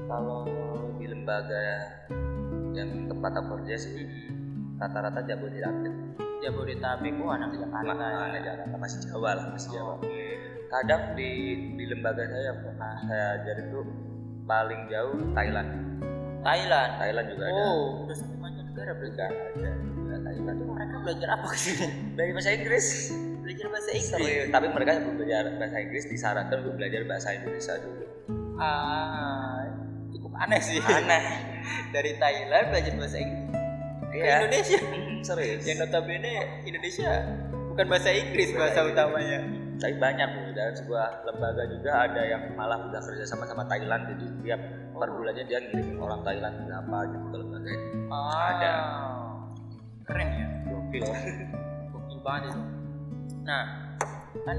[0.06, 0.46] Kalau
[0.94, 1.66] di lembaga
[2.70, 4.06] yang tempat aku kerja sih
[4.78, 5.94] rata-rata Jabodetabek.
[6.38, 7.82] Jabodetabek, oh anak Jakarta.
[7.82, 8.54] Mana ya.
[8.54, 9.98] Jakarta masih Jawa lah, masih Jawa.
[9.98, 10.22] Oke.
[10.70, 11.30] Kadang di
[11.74, 13.80] di lembaga saya yang pernah saya ajar itu
[14.46, 15.70] paling jauh Thailand.
[16.46, 16.90] Thailand.
[17.02, 17.62] Thailand juga ada.
[17.74, 19.18] Oh, udah sampai mancanegara berarti.
[19.18, 20.56] Ada juga Thailand.
[20.62, 21.86] Itu mereka belajar apa sini?
[22.14, 22.86] Dari bahasa Inggris.
[23.44, 24.08] Belajar bahasa Inggris.
[24.10, 24.46] Serius.
[24.48, 28.04] Tapi mereka belum belajar bahasa Inggris disarankan untuk belajar bahasa Indonesia dulu.
[28.56, 29.60] Ah,
[30.08, 30.80] cukup aneh sih.
[30.80, 31.24] Aneh.
[31.94, 33.42] Dari Thailand belajar bahasa Inggris
[34.08, 34.36] ke Iya.
[34.40, 34.78] Indonesia.
[35.28, 35.62] Serius.
[35.64, 36.32] Yang notabene
[36.64, 37.10] Indonesia
[37.68, 39.38] bukan bahasa Inggris bahasa utamanya.
[39.74, 44.06] Tapi banyak loh dalam sebuah lembaga juga ada yang malah udah kerja sama sama Thailand
[44.06, 44.60] jadi tiap
[44.94, 47.72] per bulannya dia ngirimin orang Thailand berapa gitu ke lembaga.
[48.08, 48.72] Ah, Ada.
[50.06, 50.46] Keren ya.
[50.64, 51.02] Gokil.
[51.90, 52.60] Gokil banget itu.
[53.44, 53.64] Nah,
[54.48, 54.58] kan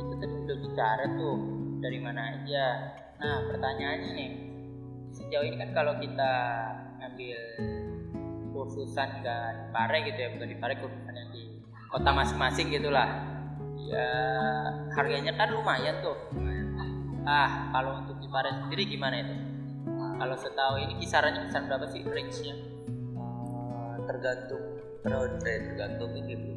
[0.00, 1.36] itu tadi udah bicara tuh
[1.84, 2.66] dari mana aja.
[3.20, 4.32] Nah, pertanyaannya nih.
[5.14, 6.32] Sejauh ini kan kalau kita
[6.98, 7.38] ngambil
[8.50, 9.30] kursusan di
[9.70, 11.60] Pare gitu ya, bukan di Pare kursusan yang di
[11.92, 13.08] kota masing-masing gitulah.
[13.84, 14.08] Ya
[14.96, 16.16] harganya kan lumayan tuh.
[17.28, 19.36] Ah, kalau untuk di Pare sendiri gimana itu?
[20.14, 22.54] Kalau setahu ini kisarannya kisaran berapa sih range-nya?
[22.54, 24.64] Eh, tergantung
[25.04, 26.54] periode tergantung ini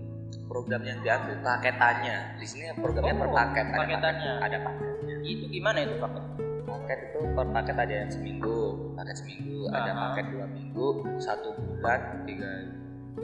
[0.47, 4.31] program yang diambil paketannya di sini programnya per Oh, paket ada paketannya.
[4.31, 6.23] paket, ada paketnya Itu gimana itu paket?
[6.63, 8.57] paket itu per paket ada yang seminggu
[8.93, 10.01] paket seminggu ada Aha.
[10.09, 12.49] paket dua minggu satu bulan tiga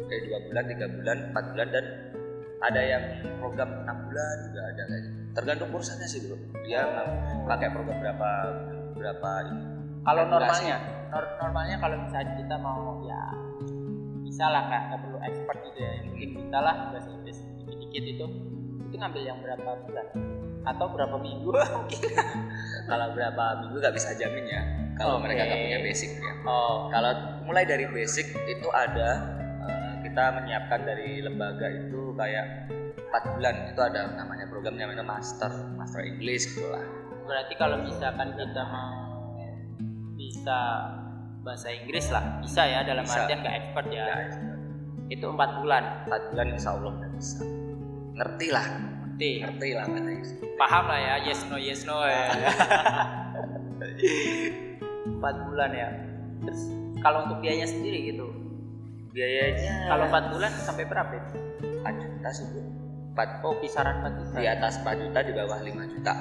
[0.04, 1.86] eh dua bulan tiga bulan empat bulan dan
[2.62, 3.04] ada yang
[3.38, 5.16] program enam bulan juga ada kayak gitu.
[5.34, 7.08] tergantung kursannya sih bro dia mau
[7.46, 8.30] pakai program berapa
[8.94, 9.64] berapa ini
[10.04, 10.78] Kalau normalnya,
[11.10, 13.24] nor- normalnya kalau misalnya kita mau ya
[14.34, 18.26] bisa lah kak, nggak perlu expert gitu ya, mungkin kita lah bahasa Inggris dikit-dikit itu,
[18.90, 20.08] itu ngambil yang berapa bulan?
[20.66, 21.54] Atau berapa minggu?
[21.78, 22.02] Mungkin?
[22.90, 24.66] kalau berapa minggu nggak bisa jamin ya.
[24.98, 25.30] Kalau Oke.
[25.30, 26.34] mereka nggak punya basic ya.
[26.50, 27.12] Oh, Kalau
[27.46, 29.22] mulai dari basic itu ada
[29.70, 32.74] eh, kita menyiapkan dari lembaga itu kayak
[33.14, 33.56] 4 bulan.
[33.70, 36.82] Itu ada namanya program namanya master master English gitu lah.
[37.24, 38.98] berarti kalau misalkan kita mau
[40.18, 40.60] bisa
[41.44, 43.20] bahasa Inggris lah, bisa ya dalam Bisa.
[43.20, 44.04] artian nggak expert ya.
[44.04, 44.16] Ya,
[45.12, 47.44] Itu empat bulan, 4 bulan insya Allah udah bisa.
[48.16, 48.66] Ngerti lah,
[49.04, 50.30] ngerti, ngerti lah bahasa Inggris.
[50.56, 52.24] paham lah ya, yes no yes no ya.
[55.06, 55.90] Empat bulan ya.
[56.44, 56.62] Terus
[57.00, 58.28] kalau untuk biayanya sendiri gitu,
[59.14, 61.12] Biayanya kalau empat bulan sampai berapa?
[61.14, 61.24] ya?
[61.86, 62.64] 4 juta sih bro.
[63.14, 64.38] 4 Oh kisaran empat juta.
[64.42, 66.14] di atas 4 juta di bawah 5 juta.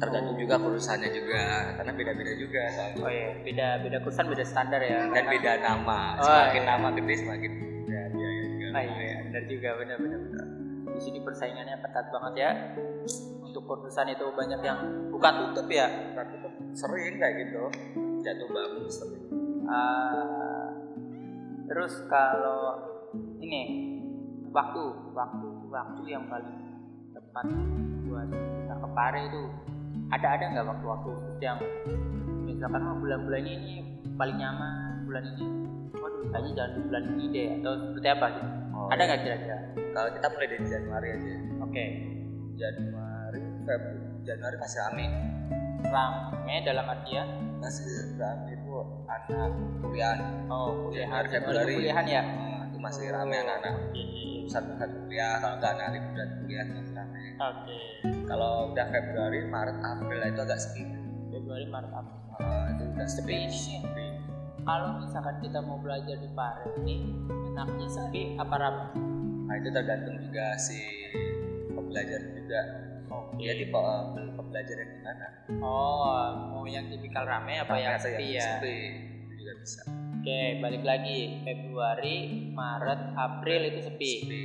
[0.00, 0.40] Tergantung Oh.
[0.40, 1.42] juga perusahaannya juga
[1.76, 2.96] karena beda-beda juga soalnya.
[2.98, 5.04] Oh iya, beda beda kursan beda standar ya.
[5.06, 6.00] Dan beda nama.
[6.16, 6.70] Oh, Semakin iya.
[6.72, 7.52] nama gede semakin
[7.84, 8.66] ya biaya juga.
[8.72, 10.46] Ah, iya, benar juga, benar benar benar.
[10.90, 12.50] Di sini persaingannya ketat banget ya.
[13.40, 14.78] Untuk kursusan itu banyak yang
[15.10, 15.86] buka tutup ya.
[16.14, 17.62] Tapi tuh sering kayak gitu
[18.20, 19.24] jatuh bangun sering
[19.64, 20.66] Ah,
[21.66, 22.78] terus kalau
[23.38, 23.62] ini
[24.48, 24.82] waktu
[25.12, 26.58] waktu waktu yang paling
[27.10, 27.46] tepat
[28.02, 29.42] buat kita ke Pare itu
[30.10, 31.58] ada ada nggak waktu-waktu khusus yang
[32.42, 33.86] misalkan oh, bulan-bulan ini
[34.18, 35.46] paling nyaman bulan ini.
[35.94, 38.50] Waduh kayaknya jangan di bulan ini deh atau seperti apa gitu.
[38.74, 39.58] Oh, ada nggak kira-kira?
[39.94, 41.34] Kalau kita mulai dari Januari aja.
[41.62, 41.84] Oke.
[42.60, 45.06] Januari Februari Januari masih rame.
[45.80, 47.28] Rame dalam artian?
[47.62, 48.70] Masih rame itu
[49.06, 50.18] anak kuliah.
[50.50, 51.74] Oh kuliahan Februari.
[51.78, 52.22] kuliahan ya?
[52.26, 53.74] Nah, itu masih rame anak-anak.
[54.50, 57.80] pusat-pusat kuliah kalau nggak anak liburan kuliah masih rame oke.
[58.28, 60.82] Kalau udah Februari Maret April itu agak sepi.
[61.32, 62.18] Februari Maret April.
[62.38, 63.38] Ah, itu udah sepi.
[63.48, 64.06] Sepi.
[64.60, 67.16] kalau misalkan kita mau belajar di Pare ini
[67.48, 68.84] enaknya sepi apa rame?
[69.48, 70.78] nah itu tergantung juga si
[71.72, 72.60] pembelajar juga.
[73.10, 73.42] Oke.
[73.42, 73.80] dia tipe
[74.36, 75.26] pembelajar yang gimana.
[75.58, 76.06] Oh,
[76.54, 78.60] mau yang tipikal rame apa yang sepi ya?
[78.60, 78.76] sepi
[79.26, 79.80] itu juga bisa.
[80.20, 81.40] Oke, balik lagi.
[81.42, 82.16] Februari,
[82.52, 84.12] Maret, April itu sepi.
[84.20, 84.40] sepi.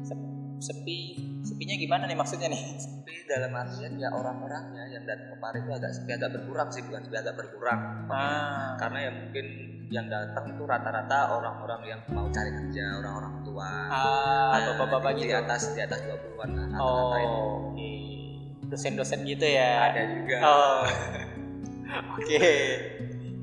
[0.00, 0.98] Sep- Sepi,
[1.46, 2.62] sepinya gimana nih maksudnya nih?
[2.74, 6.82] sepi dalam artian ya orang-orangnya yang datang ke Pare itu agak sepi agak berkurang sih
[6.82, 7.80] bukan sepi agak berkurang.
[8.10, 9.46] Ah, karena ya mungkin
[9.86, 13.70] yang datang itu rata-rata orang-orang yang mau cari kerja orang-orang tua.
[13.86, 14.58] Ah.
[14.58, 15.38] Nah, bapak-bapak di gitu.
[15.38, 17.92] atas di atas 20-an lah rata-rata itu Oh, oke.
[18.66, 19.94] dosen-dosen gitu ya?
[19.94, 20.36] Ada juga.
[20.42, 20.82] Oh.
[22.18, 22.50] Oke.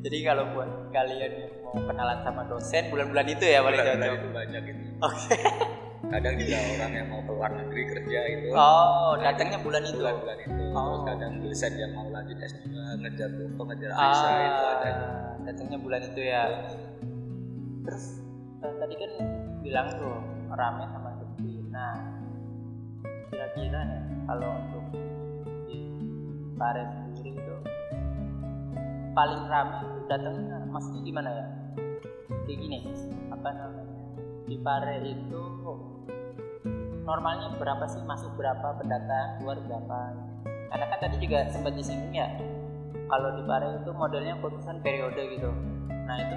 [0.04, 4.30] Jadi kalau buat kalian yang mau kenalan sama dosen bulan-bulan itu ya paling Bulan-bulan itu
[4.30, 4.64] banyak
[5.02, 5.38] oke
[6.14, 9.98] kadang juga orang yang mau keluar negeri kerja itu oh datangnya bulan itu?
[9.98, 10.54] bulan-bulan itu.
[10.54, 11.02] Terus Oh.
[11.06, 12.66] kadang dosen yang mau lanjut S2
[13.02, 16.44] ngejar tuh ngejar Aisyah itu ada ah datangnya bulan itu ya?
[17.84, 18.06] Terus
[18.62, 19.12] eh, tadi kan
[19.66, 20.16] bilang tuh
[20.54, 21.98] rame sama sepi nah
[23.34, 24.86] kira-kira nih kalau untuk
[25.66, 25.82] di
[26.54, 27.56] Pare sendiri itu
[29.14, 31.46] paling rame itu datangnya maksudnya gimana ya?
[32.46, 32.78] Kayak gini
[33.34, 33.83] apa namanya
[34.44, 35.44] di Pare itu
[37.04, 40.00] normalnya berapa sih masuk berapa pendatang keluar berapa
[40.72, 42.28] karena kan tadi juga sempat disinggung ya
[43.08, 45.52] kalau di Pare itu modelnya khususan periode gitu
[45.88, 46.36] nah itu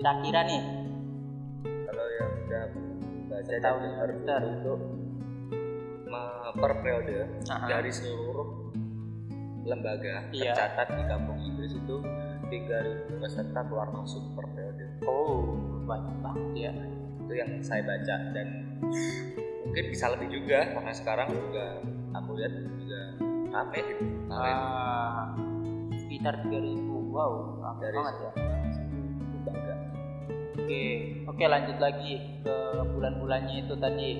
[0.00, 0.62] kira-kira nih
[1.64, 2.64] kalau yang udah
[3.28, 4.40] baca dengar semester.
[4.48, 4.74] itu
[6.58, 7.16] per periode
[7.52, 7.66] Aha.
[7.68, 8.48] dari seluruh
[9.68, 10.56] lembaga Iya.
[10.56, 11.96] tercatat di kampung Inggris itu
[12.50, 14.84] 3000 peserta keluar masuk per periode.
[15.04, 16.72] Oh banyak banget ya
[17.28, 18.16] itu yang saya baca.
[18.32, 18.48] Dan
[19.68, 21.84] mungkin bisa lebih juga karena sekarang juga
[22.16, 23.00] aku lihat juga
[23.52, 25.36] rame gitu Ah,
[25.96, 28.30] sekitar 3000 wow rame dari banget ya?
[29.28, 29.74] lembaga
[30.58, 30.82] Oke,
[31.24, 32.56] oke lanjut lagi ke
[32.92, 34.10] bulan-bulannya itu tadi.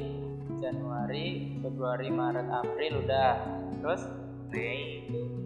[0.59, 3.33] Januari, Februari, Maret, April udah.
[3.79, 4.03] Terus?
[4.49, 5.38] Mei itu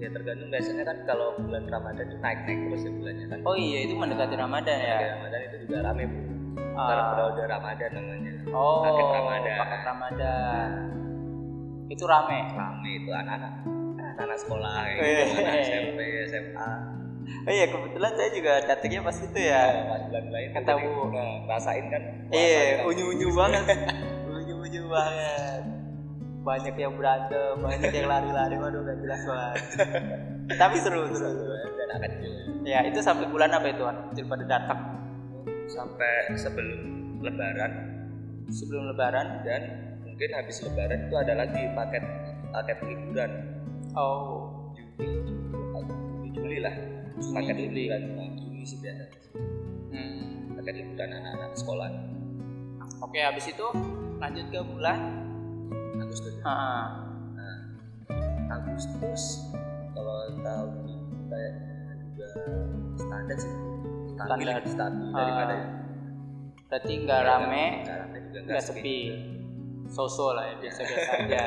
[0.00, 3.52] ya tergantung biasanya kan kalau bulan Ramadan itu naik naik terus ya bulannya kan oh
[3.54, 4.96] iya itu mendekati Ramadan ya.
[4.96, 6.18] Bulan Ramadan itu juga rame bu
[6.70, 6.86] Ah.
[6.86, 9.56] Kalau periode Ramadan namanya Oh, Paket Ramadan.
[9.58, 10.68] paket Ramadan.
[11.88, 12.38] Itu rame.
[12.50, 13.52] rame itu anak-anak
[14.16, 14.96] anak sekolah Wih.
[14.96, 16.70] gitu, anak SMP SMA
[17.40, 19.62] Oh iya kebetulan saya juga datangnya pas itu ya.
[19.86, 20.78] pas bulan lain Kan tahu.
[21.10, 23.64] nah, rasain kan Iya, puasa unyu-unyu banget.
[24.30, 25.62] unyu-unyu banget.
[26.40, 29.56] Banyak yang berantem, banyak yang lari-lari, waduh gak jelas banget.
[30.60, 31.54] Tapi seru, seru, seru.
[31.76, 32.10] dan akan
[32.60, 34.80] Ya, itu sampai bulan apa itu, kecil pada datang?
[35.66, 36.80] sampai sebelum
[37.22, 37.72] Lebaran
[38.50, 39.46] Sebelum lebaran.
[39.46, 39.62] dan
[40.02, 42.02] mungkin habis Lebaran itu ada lagi paket
[42.50, 43.30] paket liburan
[43.94, 44.50] Oh,
[44.98, 46.74] Juni Juli lah
[47.14, 47.82] Juni, paket Juli.
[47.86, 49.04] liburan nah, Juni sih biasa
[49.94, 50.58] hmm.
[50.58, 51.90] paket liburan anak-anak sekolah
[53.00, 53.64] Oke, habis itu
[54.18, 54.98] lanjut ke bulan.
[56.10, 57.06] Agustus Ah,
[58.50, 59.22] Agustus
[59.94, 60.94] kalau tahun ini
[61.30, 61.70] kayaknya
[62.02, 62.28] juga
[62.98, 63.52] standar sih
[64.10, 64.62] stabil Standar.
[64.66, 65.56] stabil Ah, daripada
[66.66, 68.98] berarti nggak rame, nggak rame juga nggak nggak sepi.
[69.86, 71.44] So-so lah ya, biasa-biasa aja.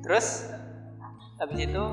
[0.00, 0.26] Terus
[1.36, 1.84] habis itu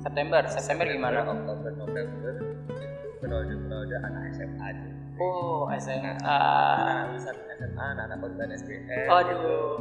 [0.00, 1.18] September, September gimana?
[1.24, 2.32] Oktober November
[2.76, 4.88] itu periode periode anak SMA aja
[5.20, 6.16] Oh, SMA.
[6.16, 9.76] anak lulusan SMA anak-anak korban SBM Aduh.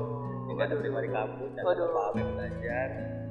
[0.52, 1.88] tinggal di mari kampus dan Waduh.
[1.96, 2.88] pamit belajar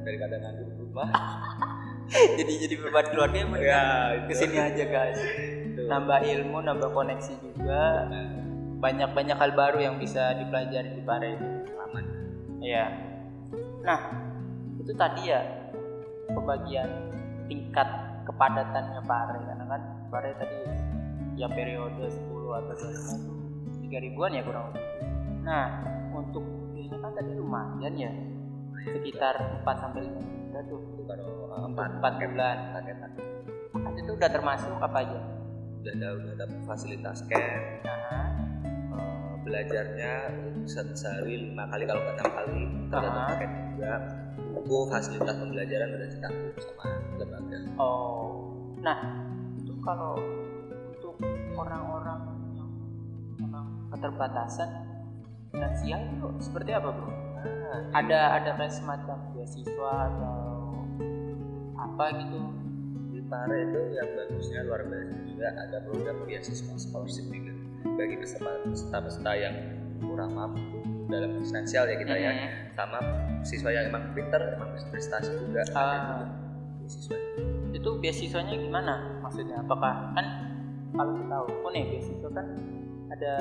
[0.09, 1.09] daripada nganggur di rumah
[2.40, 3.83] jadi jadi beban keluarga emang ya
[4.16, 5.21] itu ke sini aja guys.
[5.21, 5.85] itu.
[5.85, 8.09] Nambah ilmu, nambah koneksi juga.
[8.81, 11.49] Banyak-banyak hal baru yang bisa dipelajari di Pare itu.
[11.77, 12.05] aman
[12.64, 12.85] Iya.
[13.85, 14.01] Nah,
[14.81, 15.44] itu tadi ya
[16.33, 16.88] pembagian
[17.44, 17.88] tingkat
[18.25, 20.57] kepadatannya Pare karena kan Pare tadi
[21.38, 23.33] ya periode 10 atau 25 itu
[23.87, 24.85] 3 ribuan ya kurang lebih.
[25.46, 25.66] Nah,
[26.11, 28.11] untuk ini kan tadi lumayan ya
[28.90, 32.57] sekitar 4 sampai 5 juta tuh kalau uh, untuk empat 4 bulan.
[32.74, 32.96] paket
[33.68, 35.20] Paket itu udah termasuk apa aja?
[35.79, 37.38] udah ada udah ada fasilitas camp
[37.87, 38.35] Nah,
[38.98, 40.12] eh, belajarnya
[40.66, 43.31] se- sehari lima kali kalau nggak enam kali tergantung Aha.
[43.31, 43.92] paket juga
[44.59, 48.27] buku fasilitas pembelajaran udah ditanggung sama lembaga oh.
[48.83, 48.98] Nah,
[49.59, 50.18] itu kalau
[51.59, 52.21] orang-orang
[52.55, 52.71] yang
[53.37, 54.68] memang keterbatasan
[55.51, 57.09] finansial itu seperti apa, Bro?
[57.09, 60.38] nah, Ada ada kayak semacam beasiswa atau
[61.75, 62.38] apa gitu?
[63.09, 67.53] di Pare itu yang bagusnya luar biasa juga ada program beasiswa scholarship juga
[67.94, 69.55] bagi peserta-peserta yang
[69.99, 72.49] kurang mampu dalam finansial ya kita ya Mhm.
[72.73, 72.99] sama
[73.42, 76.25] siswa yang emang pinter emang berprestasi juga Ah.
[76.79, 77.16] beasiswa
[77.68, 79.21] Itu beasiswanya gimana?
[79.21, 80.27] Maksudnya apakah kan
[80.94, 82.46] kalau kita tahu oh nih beasiswa kan
[83.09, 83.35] ada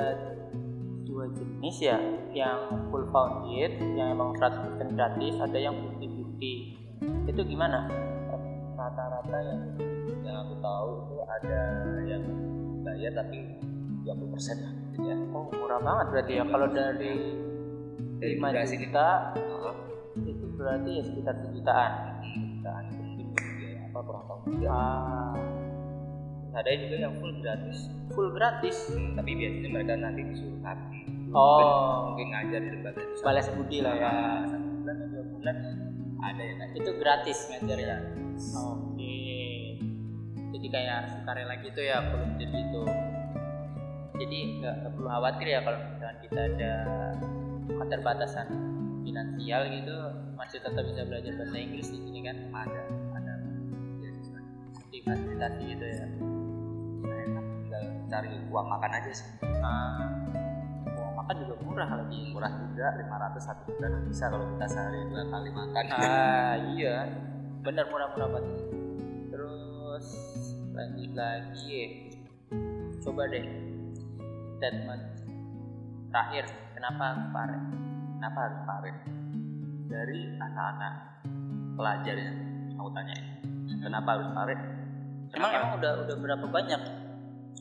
[1.04, 1.96] dua jenis ya
[2.32, 2.58] yang
[2.92, 7.88] full founded yang emang 100% gratis ada yang 50-50 itu gimana?
[8.78, 9.60] rata-rata yang
[10.22, 11.60] yang aku tahu itu ada
[12.06, 12.22] yang
[12.86, 13.58] bayar tapi
[14.06, 17.14] 20 persen lah gitu ya Oh murah banget berarti ya kalau dari
[18.18, 18.82] Dari 5 durasi ini.
[18.86, 19.74] juta Heeh.
[20.30, 21.92] itu berarti ya sekitar sejutaan
[22.58, 23.26] jutaan itu mungkin
[23.58, 25.32] biaya apa kurang tahu ah,
[26.56, 27.78] ada juga yang full gratis.
[28.16, 28.76] Full gratis?
[28.92, 32.12] Hmm, tapi biasanya mereka nanti disuruh nanti Oh.
[32.12, 34.12] mungkin ngajar di lembaga itu balas budi lah ya.
[34.48, 35.56] Satu bulan atau dua bulan
[36.18, 37.96] ada yang kayak itu gratis ngajarnya?
[38.56, 39.20] Oke.
[40.56, 42.82] Jadi kayak sukarela gitu ya kalau jadi gitu.
[44.18, 46.72] Jadi nggak perlu khawatir ya kalau misalnya kita ada
[47.68, 48.46] keterbatasan
[49.04, 49.96] finansial gitu
[50.34, 52.36] masih tetap bisa belajar bahasa Inggris di sini kan?
[52.56, 52.82] Ada
[53.14, 53.32] ada
[54.00, 54.40] beasiswa
[54.90, 56.08] difasilitasi gitu ya
[57.06, 59.28] enak tinggal cari uang makan aja sih.
[59.62, 60.08] Ah.
[60.94, 65.24] Uang makan juga murah lagi murah juga 500 satu bulan bisa kalau kita sehari dua
[65.30, 65.84] kali makan.
[65.94, 66.96] Ah iya.
[67.62, 68.54] Benar murah-murah banget.
[69.30, 70.06] Terus
[70.74, 71.78] lanjut lagi.
[73.04, 73.46] Coba deh
[74.58, 75.04] statement
[76.10, 76.44] terakhir.
[76.74, 77.56] Kenapa harus pare
[78.18, 78.96] kenapa harus parit?
[79.88, 80.94] Dari anak-anak
[81.78, 82.36] pelajar yang
[82.74, 83.16] aku tanya
[83.78, 84.60] kenapa harus parit
[85.36, 86.82] emang emang udah udah berapa banyak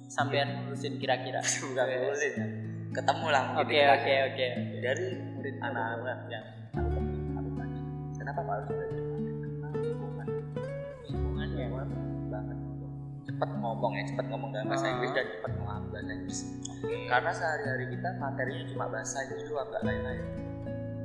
[0.08, 1.42] sampean lulusin kira-kira?
[1.68, 2.48] Bukan lulusin ya
[2.88, 4.20] ketemu lah oke oke ya.
[4.32, 4.48] oke.
[4.82, 7.80] Dari murid anak-anak yang aku temui, aku tanya
[8.18, 9.02] kenapa Pak harus belajar
[9.78, 11.88] lingkungan lingkungan
[12.32, 12.58] banget.
[13.28, 14.94] Cepat ngomong ya cepat ngomong dalam bahasa Ah.
[14.98, 16.40] Inggris dan cepat memahami bahasa Inggris.
[17.06, 20.24] Karena sehari-hari kita materinya cuma bahasa Inggris doang nggak lain-lain.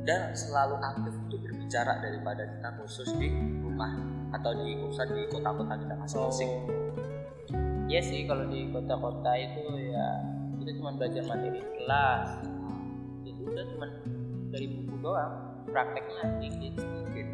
[0.02, 3.28] Dan selalu aktif untuk berbicara daripada kita khusus di
[3.62, 3.92] rumah
[4.32, 6.50] atau di khusus di kota-kota kita masing-masing.
[7.92, 10.06] Iya sih kalau di kota-kota itu ya
[10.56, 12.28] kita cuma belajar materi kelas.
[13.28, 13.86] Itu udah cuma
[14.48, 15.34] dari buku doang
[15.68, 16.74] prakteknya dikit.
[16.80, 17.26] Mungkin.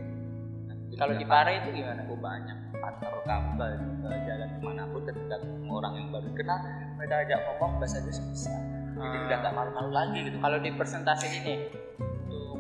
[0.66, 2.02] Nah, kalau di Pare itu gimana?
[2.02, 3.66] aku banyak partner kamu ke,
[4.02, 6.28] ke jalan ke mana pun ketika ketemu orang yang baru.
[6.34, 6.58] Kenal
[6.98, 8.54] mereka ajak ngomong bahasa Inggris bisa.
[8.98, 9.24] Jadi Ah.
[9.30, 10.38] udah gak malu-malu lagi gitu.
[10.42, 11.54] Kalau di persentase ini
[12.02, 12.58] untuk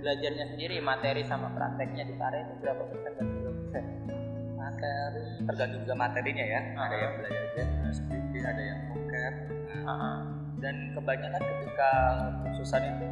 [0.00, 3.12] belajarnya sendiri materi sama prakteknya di Pare itu berapa persen
[4.54, 5.24] materi.
[5.42, 6.60] Tergantung juga materinya ya.
[6.72, 6.98] Ada Ah.
[7.00, 8.80] yang belajar general speaking ada yang
[9.74, 10.20] nah, Ah,
[10.58, 11.90] dan kebanyakan ketika
[12.42, 13.06] khususan itu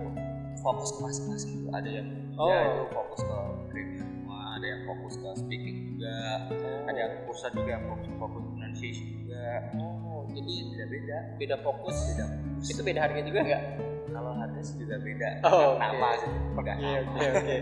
[0.58, 2.48] fokus ke masing-masing ada yang Oh.
[2.48, 3.36] ya itu fokus ke
[3.98, 6.16] semua ada yang fokus ke speaking juga
[6.88, 9.46] ada yang khususan juga yang fokus fokus pronunciation juga.
[9.76, 11.16] Oh jadi beda-beda.
[11.36, 12.24] Beda fokus beda
[12.62, 13.40] itu beda harga juga?
[13.42, 13.62] Nggak
[14.12, 15.28] kalau harga sih juga beda.
[15.44, 16.20] Oh, nama oke.
[16.20, 17.56] sih beda Oke oke oke.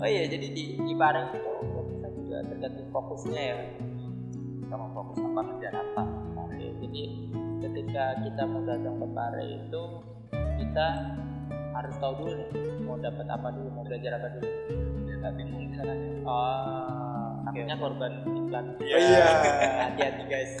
[0.00, 1.50] Oh iya jadi di di Pareng itu
[1.92, 3.56] kita juga tergantung fokusnya ya.
[4.72, 6.02] sama fokus apa ngejar apa
[6.40, 7.02] Oke, jadi
[7.60, 9.82] ketika kita mau datang ke Pare itu
[10.32, 10.86] kita
[11.76, 12.48] harus tahu dulu nih
[12.88, 14.48] mau dapat apa dulu mau belajar apa dulu.
[15.04, 19.24] ya nggak bingung di sana Oh, takutnya korban iklan Oh iya,
[19.88, 20.52] hati-hati guys.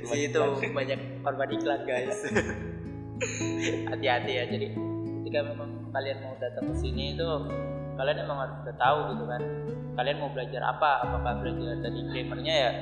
[0.00, 0.40] Di situ
[0.72, 2.16] banyak korban iklan guys.
[3.92, 4.44] hati-hati ya.
[4.48, 4.66] Jadi
[5.22, 7.24] ketika memang kalian mau datang ke sini itu
[7.98, 9.42] kalian emang harus udah tahu gitu kan.
[9.98, 10.90] Kalian mau belajar apa?
[11.02, 12.72] Apakah belajar dari grammarnya ya,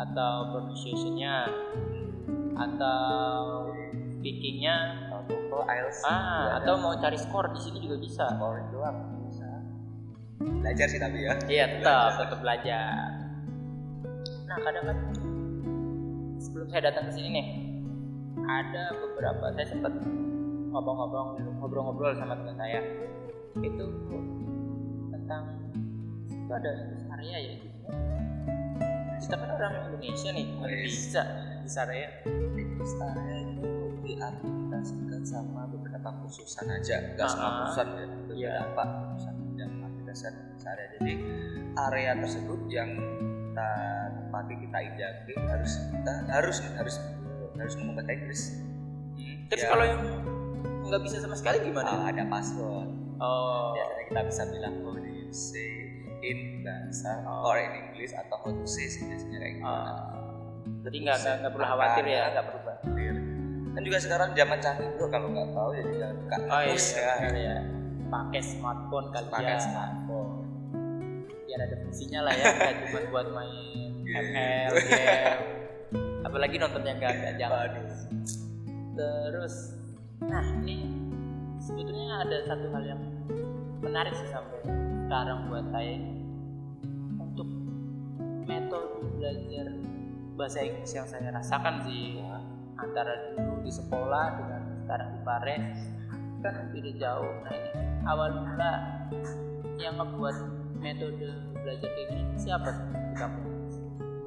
[0.00, 1.34] atau pronunciationnya,
[2.56, 3.12] atau
[4.18, 4.76] speakingnya,
[5.28, 8.24] TOEFL IELTS ah, atau mau cari skor di sini juga bisa.
[8.34, 8.96] scoring doang
[9.28, 9.48] bisa.
[10.42, 11.32] Belajar sih tapi ya.
[11.46, 12.94] Iya tetap tetap belajar.
[14.48, 14.98] Nah kadang kan
[16.42, 17.46] sebelum saya datang ke sini nih
[18.42, 19.92] ada beberapa saya sempat
[20.72, 22.80] ngobrol-ngobrol ngobrol-ngobrol sama teman saya
[23.60, 23.86] itu
[25.10, 25.44] tentang
[26.26, 26.72] itu ada
[27.12, 27.78] area ya gitu.
[29.20, 31.06] kita kan orang Indonesia nih Yes.
[31.06, 31.22] bisa
[31.62, 32.08] bisa area
[32.82, 33.70] saya itu
[34.02, 37.54] diaplikasikan sama beberapa khususan aja nggak Ah, semua ah.
[37.62, 38.52] khususan ya Iya.
[38.58, 41.14] beberapa khususan yang aplikasikan area jadi
[41.78, 42.90] area tersebut yang
[43.46, 43.70] kita
[44.12, 46.94] tempati kita injaki harus kita harus harus
[47.54, 48.42] harus ngomong bahasa Inggris
[49.46, 49.68] terus Ya.
[49.70, 50.02] kalau yang
[50.82, 52.90] nggak bisa sama sekali gimana Ah, ada password
[53.22, 55.70] oh biasanya kita bisa bilang how do you say
[56.22, 60.10] in bahasa or in English atau how to say sih biasanya kayak gitu Ah,
[60.82, 63.14] jadi nggak nggak nggak perlu khawatir ya nggak perlu khawatir
[63.72, 66.76] kan juga sekarang zaman canggih bro kalau nggak tahu ya jangan buka Oh iya, iya,
[66.76, 67.56] ya benar ya.
[68.12, 69.64] Pakai smartphone kali pakai ya.
[69.64, 70.32] smartphone
[71.48, 74.28] Biar ada fungsinya lah ya, nggak cuma buat main Game.
[74.34, 75.40] ML, game.
[76.20, 77.70] Apalagi nonton yang gak gak jangan.
[77.70, 77.88] Waduh.
[78.92, 79.54] Terus,
[80.20, 80.84] nah ini
[81.62, 83.02] sebetulnya ada satu hal yang
[83.78, 84.66] menarik sih sampai
[85.06, 85.94] sekarang buat saya
[87.22, 87.48] untuk
[88.50, 89.66] metode belajar
[90.34, 92.18] bahasa Inggris yang saya rasakan sih
[92.74, 95.56] antara dulu di sekolah dengan sekarang di Pare
[96.42, 97.32] kan beda jauh.
[97.46, 97.70] Nah ini
[98.10, 98.72] awal mula
[99.78, 100.36] yang ngebuat
[100.82, 101.30] metode
[101.62, 103.54] belajar kayak gini siapa sih kampung?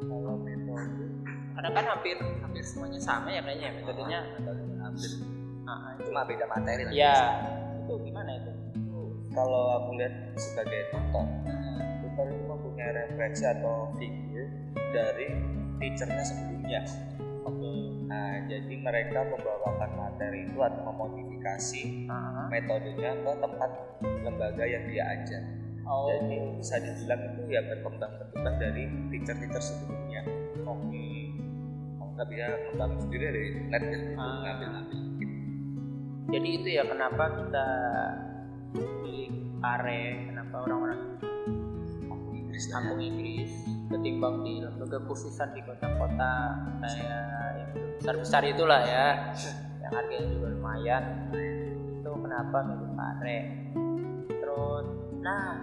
[0.07, 1.11] kalau metode
[1.55, 4.19] Karena kan hampir hampir semuanya sama ya kayaknya metodenya.
[4.39, 5.11] metode hampir
[6.03, 7.17] cuma beda materi lah ya
[7.85, 8.51] itu gimana itu?
[9.35, 11.25] kalau aku lihat sebagai tutor
[12.01, 14.43] tutor itu mempunyai referensi atau video
[14.95, 15.27] dari
[15.79, 16.81] teachernya sebelumnya
[17.45, 17.73] Oke.
[18.09, 23.69] nah Nah, jadi mereka membawakan materi itu atau memodifikasi Ah, metodenya ke tempat
[24.01, 25.41] lembaga yang dia ajar.
[25.85, 30.21] oh Jadi bisa dibilang itu ya berkembang berkembang dari teacher-teacher sebelumnya.
[30.61, 31.05] oke
[31.95, 34.41] Kalau nggak bisa ngembangin sendiri dari net ya, gitu, Ah.
[34.41, 34.99] ngambil-ngambil.
[36.29, 37.67] Jadi itu ya kenapa kita
[38.73, 39.29] pilih
[39.61, 41.01] pare kenapa orang-orang
[42.33, 43.51] Inggris kampung Inggris
[43.91, 46.33] ketimbang di lembaga khususan di kota-kota
[46.81, 47.27] kayak
[47.59, 49.35] yang besar-besar itulah ya
[49.85, 51.03] yang harganya juga lumayan.
[52.01, 53.39] Itu kenapa milih pare
[54.27, 54.87] terus
[55.21, 55.61] nah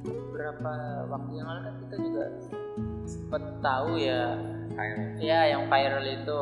[0.00, 0.72] beberapa
[1.12, 2.24] waktu yang lalu kan kita juga
[3.04, 4.38] sempat tahu ya
[4.70, 6.40] Kayak ya yang viral itu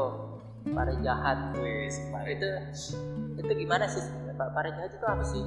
[0.68, 1.56] pare jahat.
[1.56, 2.48] Kemarin itu
[3.38, 4.02] itu gimana sih
[4.34, 5.42] Pak pare jahat itu apa sih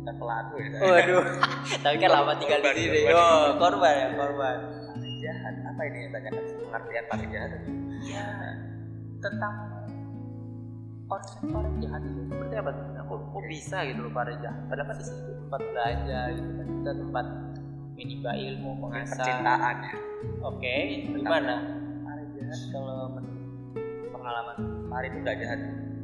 [0.00, 0.68] kan pelaku ya.
[0.80, 1.24] Waduh,
[1.84, 3.00] tapi kan lama tinggal di sini.
[3.12, 4.58] Oh, korban ya, korban.
[5.20, 7.50] Jahat apa ini yang tanyakan pengertian paling jahat?
[8.00, 8.26] Iya,
[9.20, 9.54] tentang
[11.04, 12.84] konsep paling jahat itu seperti apa tuh?
[13.04, 14.60] Kok, kok bisa gitu loh paling jahat?
[14.72, 17.26] Padahal kan di sini tempat belajar gitu kan, kita tempat
[17.92, 19.20] menimba ilmu, mengasah.
[19.20, 19.94] Percintaan ya.
[20.40, 20.74] Oke,
[21.12, 21.54] gimana?
[22.00, 22.98] Paling jahat kalau
[24.16, 24.56] pengalaman
[24.88, 25.60] Mari itu gak jahat,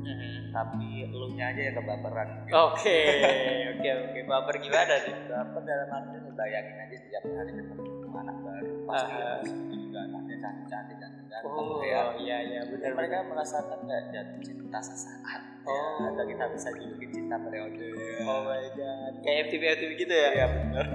[0.07, 0.36] Mhm.
[0.57, 2.29] Tapi elunya aja yang kebaperan.
[2.49, 2.99] Oke,
[3.77, 4.19] oke, oke.
[4.25, 5.13] Baper gimana sih?
[5.29, 7.85] Baper dalam arti bayangin aja setiap hari ketemu
[8.17, 9.41] anak baru pasti Ah.
[9.69, 12.17] juga anaknya cantik-cantik dan ganteng Oh, ya.
[12.17, 15.41] iya, iya, benar mereka merasakan nggak jatuh cinta sesaat.
[15.67, 15.99] Oh.
[15.99, 17.75] ya, atau kita bisa julukin cinta periode.
[17.91, 18.23] Ya.
[18.23, 20.29] Oh my god, kayak FTV FTV gitu ya?
[20.33, 20.87] Iya benar.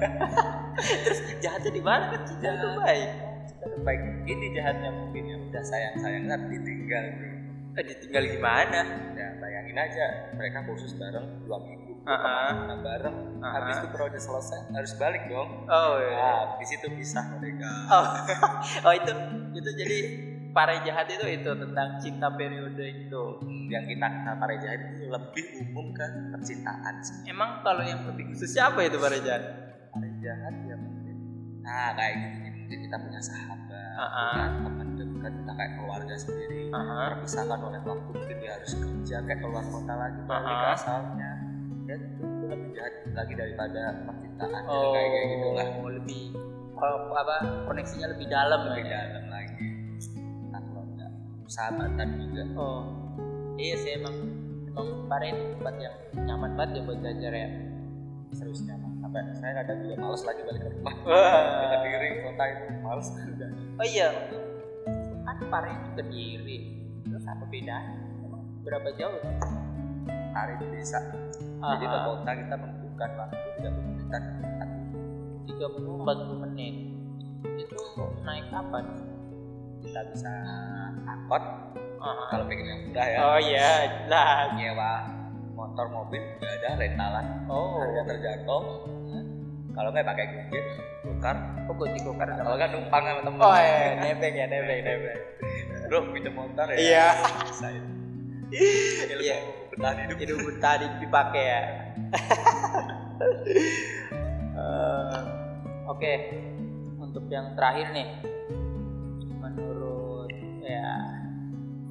[1.06, 3.10] Terus jahatnya di mana kan cinta itu baik.
[3.52, 4.02] Cinta baik.
[4.26, 7.31] Ini jahatnya mungkin ya udah sayang sayang tapi ditinggal bro.
[7.72, 8.80] Eh, ditinggal gimana?
[9.16, 10.06] Ya bayangin aja
[10.36, 12.04] mereka khusus bareng dua minggu.
[12.04, 12.52] Ah.
[12.52, 13.18] ke mana bareng.
[13.40, 13.80] Ah, Habis ah.
[13.86, 15.70] itu periode selesai harus balik dong.
[15.70, 16.18] Oh iya.
[16.18, 17.70] Nah, di situ pisah mereka.
[17.94, 18.06] Oh,
[18.90, 19.12] oh itu
[19.56, 19.98] itu jadi
[20.52, 23.24] pare jahat itu itu tentang cinta periode itu.
[23.72, 26.04] yang kita kenal para jahat itu lebih umum ke
[26.36, 27.24] percintaan sih.
[27.32, 29.44] Emang kalau yang lebih khusus siapa itu pare jahat?
[29.96, 31.16] Para jahat ya mungkin
[31.62, 33.60] nah kayak nih, mungkin kita punya sahabat
[33.96, 34.34] Ah, ah.
[34.34, 34.90] punya teman
[35.22, 36.62] dekat kita kayak keluarga sendiri.
[36.74, 37.02] Aha.
[37.14, 40.74] terpisahkan oleh waktu mungkin dia harus kerja kayak keluar kota lagi balik ke ah.
[40.74, 41.32] asalnya.
[41.86, 46.24] Ya itu, itu lebih jahat lagi daripada percintaan Oh, kayak kayak gitu lah lebih
[46.74, 47.36] kalau apa
[47.70, 48.98] koneksinya lebih dalam lebih ya.
[48.98, 49.70] dalam lagi.
[50.50, 51.12] Nah kalau enggak
[51.46, 52.44] sahabatan juga.
[52.58, 52.82] Oh,
[53.62, 54.16] iya sih emang
[54.74, 54.88] emang
[55.22, 55.96] itu tempat yang
[56.26, 57.50] nyaman banget ya buat belajar ya.
[58.32, 58.90] serius nyaman.
[59.04, 60.96] Sampai saya kadang juga males lagi balik ke rumah.
[61.04, 63.08] Ke diri kota itu males.
[63.12, 64.08] Udah Oh iya,
[65.32, 66.58] kan pare itu kediri.
[67.08, 67.96] Terus apa bedanya?
[68.28, 69.22] Emang berapa jauh?
[70.32, 70.96] hari di desa
[71.60, 74.22] jadi ke kota kita membutuhkan waktu tidak membutuhkan
[75.44, 76.76] tiga puluh empat puluh menit.
[77.60, 77.76] Itu
[78.24, 78.86] naik kapan?
[79.82, 80.32] kita bisa
[81.04, 81.44] angkot
[82.30, 83.72] kalau pengen yang mudah ya Oh iya,
[84.06, 84.54] jelas.
[84.54, 84.92] nyewa
[85.58, 88.60] motor mobil nggak ada rentalan Oh, harga terjangkau
[89.74, 90.66] kalau nggak pakai gojek
[91.22, 91.38] tukar
[91.70, 95.20] kok gue karena kalau nggak numpang sama temen Oh iya, nebeng ya, nebeng, nebeng.
[95.86, 97.08] bro pinjam motor ya Iya.
[99.22, 99.38] Iya.
[99.70, 101.62] bertahan hidup Itu tadi dipakai ya.
[104.52, 105.20] Eh,
[105.88, 106.14] Oke,
[106.98, 108.10] untuk yang terakhir nih,
[109.38, 110.30] menurut
[110.62, 110.90] ya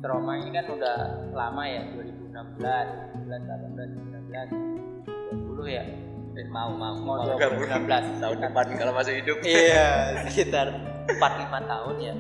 [0.02, 0.96] trauma ini kan udah
[1.30, 5.84] lama ya 2016, 2019, 18, 19, 20 ya.
[6.30, 6.94] Eh, mau mau.
[6.94, 9.38] Mau mau 2016 tahun depan kalau masih hidup.
[9.46, 9.88] Iya
[10.30, 10.66] sekitar
[11.10, 12.14] 4-5 tahun ya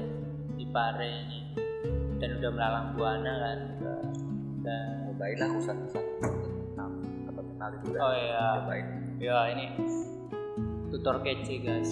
[0.58, 1.40] di Pare ini.
[2.20, 3.98] Dan udah melalang buana kan udah,
[4.60, 6.28] udah cobainlah usaha-usaha
[7.32, 7.98] atau kenal juga.
[8.02, 8.44] Oh iya.
[8.60, 8.86] Cobain.
[9.20, 9.66] Ya ini
[10.90, 11.90] tutor kece guys.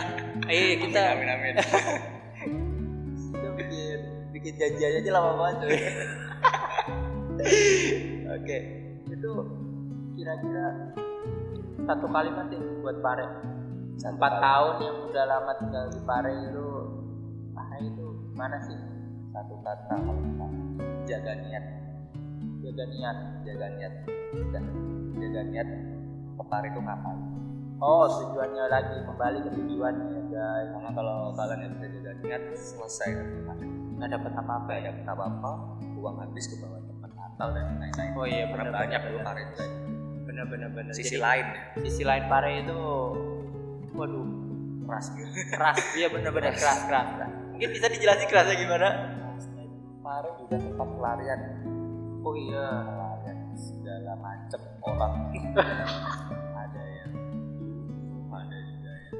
[0.48, 1.54] Ayo kita amin amin.
[3.34, 3.98] Kita bikin
[4.32, 5.56] bikin janjian aja lama banget
[8.28, 8.58] oke
[9.08, 9.30] itu
[10.18, 10.66] kira-kira
[11.88, 13.24] satu kalimat ya buat Pare.
[13.98, 16.66] Empat tahun yang udah lama tinggal di Pare itu
[17.56, 18.76] Pare itu mana sih?
[19.32, 20.48] Satu kata kalau
[21.08, 21.64] jaga niat.
[22.60, 23.16] Jaga niat
[23.48, 23.94] jaga niat.
[24.52, 24.64] Dan
[25.16, 25.68] jaga niat.
[26.36, 27.20] Kepar itu ngapain?
[27.80, 30.68] Oh tujuannya lagi kembali ke tujuannya ya guys.
[30.76, 33.10] Karena kalau kalian yang bisa jaga niat selesai
[33.98, 35.50] nggak dapat apa-apa nggak ya ada apa apa
[35.98, 38.12] uang habis ke bawah teman Natal dan lain-lain.
[38.14, 39.87] Oh iya benar banyak dulu kemarin kan
[40.38, 41.46] benar benar benar sisi Jadi, lain
[41.82, 42.78] sisi lain Pare itu
[43.90, 44.26] waduh
[44.86, 46.86] keras gitu keras dia benar-benar keras.
[46.86, 47.30] keras keras.
[47.50, 48.88] mungkin bisa dijelasin kerasnya gimana?
[49.98, 51.40] Kemarin juga tempat pelarian.
[52.22, 55.14] Oh iya pelarian segala macam orang.
[56.62, 57.12] Ada yang
[58.30, 59.16] ada juga yang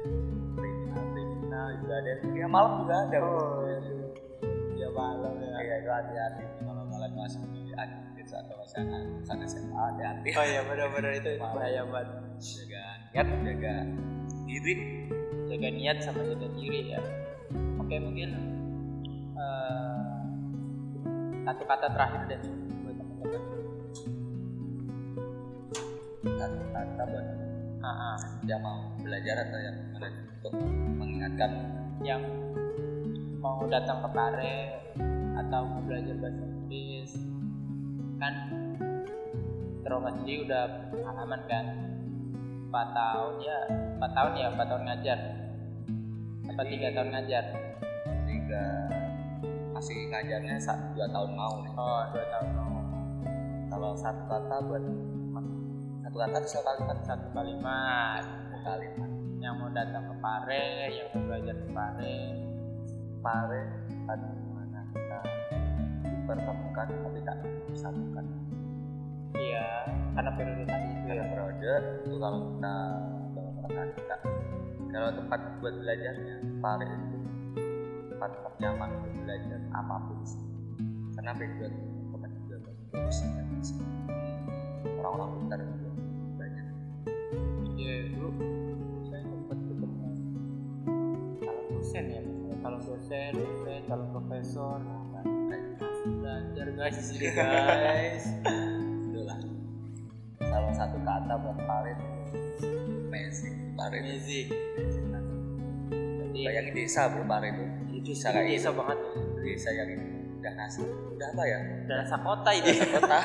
[0.55, 3.17] kriminal kriminal juga ada yang ya malam juga ada.
[3.19, 3.67] Oh,
[4.73, 5.49] udah malam ya.
[5.59, 6.43] Iya itu hati-hati.
[6.63, 7.61] Kalau kalian masih di
[8.33, 12.07] atau misalnya misalnya SMA hati-hati oh iya benar-benar itu bahaya banget.
[12.39, 13.73] Jaga niat jaga
[14.45, 14.75] diri.
[15.49, 17.01] Jaga niat sama jaga diri ya.
[17.81, 18.29] Oke mungkin
[19.33, 20.19] eh,
[21.43, 22.39] satu kata terakhir deh
[22.85, 23.41] buat teman-teman.
[26.37, 27.27] Satu kata buat
[27.79, 28.17] Ah, ah.
[28.43, 30.53] yang mau belajar atau yang untuk
[30.99, 31.51] mengingatkan.
[32.03, 32.27] Yang
[33.39, 34.55] mau datang ke Pare
[35.39, 37.38] atau mau belajar bahasa Inggris
[38.19, 38.33] kan
[39.89, 40.63] Roma sendiri udah
[40.93, 41.65] pengalaman kan.
[42.69, 43.59] 4 tahun ya
[43.97, 45.19] 4 tahun ya 4 tahun ngajar.
[46.53, 47.43] Apa tiga tahun ngajar?
[48.29, 48.65] Tiga.
[49.73, 51.73] Masih ngajarnya satu dua tahun mau nih.
[51.73, 52.77] oh dua tahun mau.
[53.69, 54.83] Kalau satu kata buat
[56.05, 58.23] satu kata bisa kalimat satu kalimat
[58.65, 62.17] kalimat yang mau datang ke Pare yang mau belajar ke Pare.
[63.23, 63.61] Pare
[64.05, 64.48] tadi
[66.29, 67.37] dipertemukan tapi tak
[67.73, 68.25] disatukan.
[69.33, 69.65] Iya
[70.13, 71.13] karena periode tadi itu ya.
[71.17, 71.71] Ya periode
[72.05, 72.75] itu kalau kita
[73.33, 74.15] kalau mereka kita
[74.93, 77.17] kalau tempat buat belajarnya pare itu
[78.13, 80.43] tempat tempat nyaman untuk belajar apa pun sih.
[81.17, 81.75] Karena background
[82.13, 82.55] teman juga
[82.93, 83.17] bagus
[85.01, 85.89] orang-orang pintar juga
[86.37, 86.67] banyak.
[87.73, 88.29] Iya dulu
[89.09, 90.07] saya sempat ketemu.
[91.41, 92.21] Calon dosen ya
[92.59, 94.77] calon dosen, dosen, calon profesor,
[96.87, 98.23] guys di sini guys.
[99.11, 99.39] itulah
[100.39, 102.07] salah satu kata buat pare itu
[103.99, 104.47] Music.
[105.91, 107.63] Jadi bayangin desa bro pare itu
[107.99, 108.79] itu sih kayak bisa gitu.
[108.79, 108.99] banget.
[109.43, 110.07] desa yang ini
[110.39, 112.63] udah nasi udah apa ya Dan rasa kota ini.
[112.71, 113.19] desa kota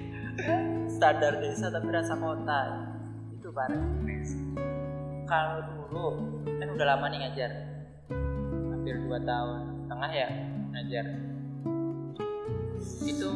[0.96, 2.60] Standar desa tapi rasa kota.
[3.30, 4.58] Itu amazing
[5.30, 6.06] Kalau dulu
[6.50, 7.52] kan udah lama nih ngajar.
[8.74, 10.28] Hampir 2 tahun setengah ya
[10.74, 11.25] ngajar.
[13.02, 13.30] Itu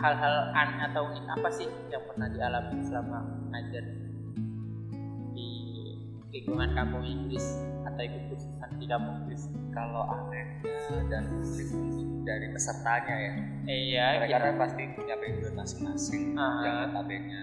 [0.00, 3.18] hal-hal aneh atau unik apa sih yang pernah dialami selama
[3.52, 3.84] ngajar
[5.36, 5.48] di
[6.32, 7.44] lingkungan kampung Inggris
[7.84, 9.44] atau ikut kursusan di kampung Inggris?
[9.70, 11.68] kalau anehnya dan unik
[12.26, 13.32] dari pesertanya ya
[13.70, 16.58] Iya, mereka kita, kan pasti punya background masing-masing Ah.
[16.66, 17.42] yang notabene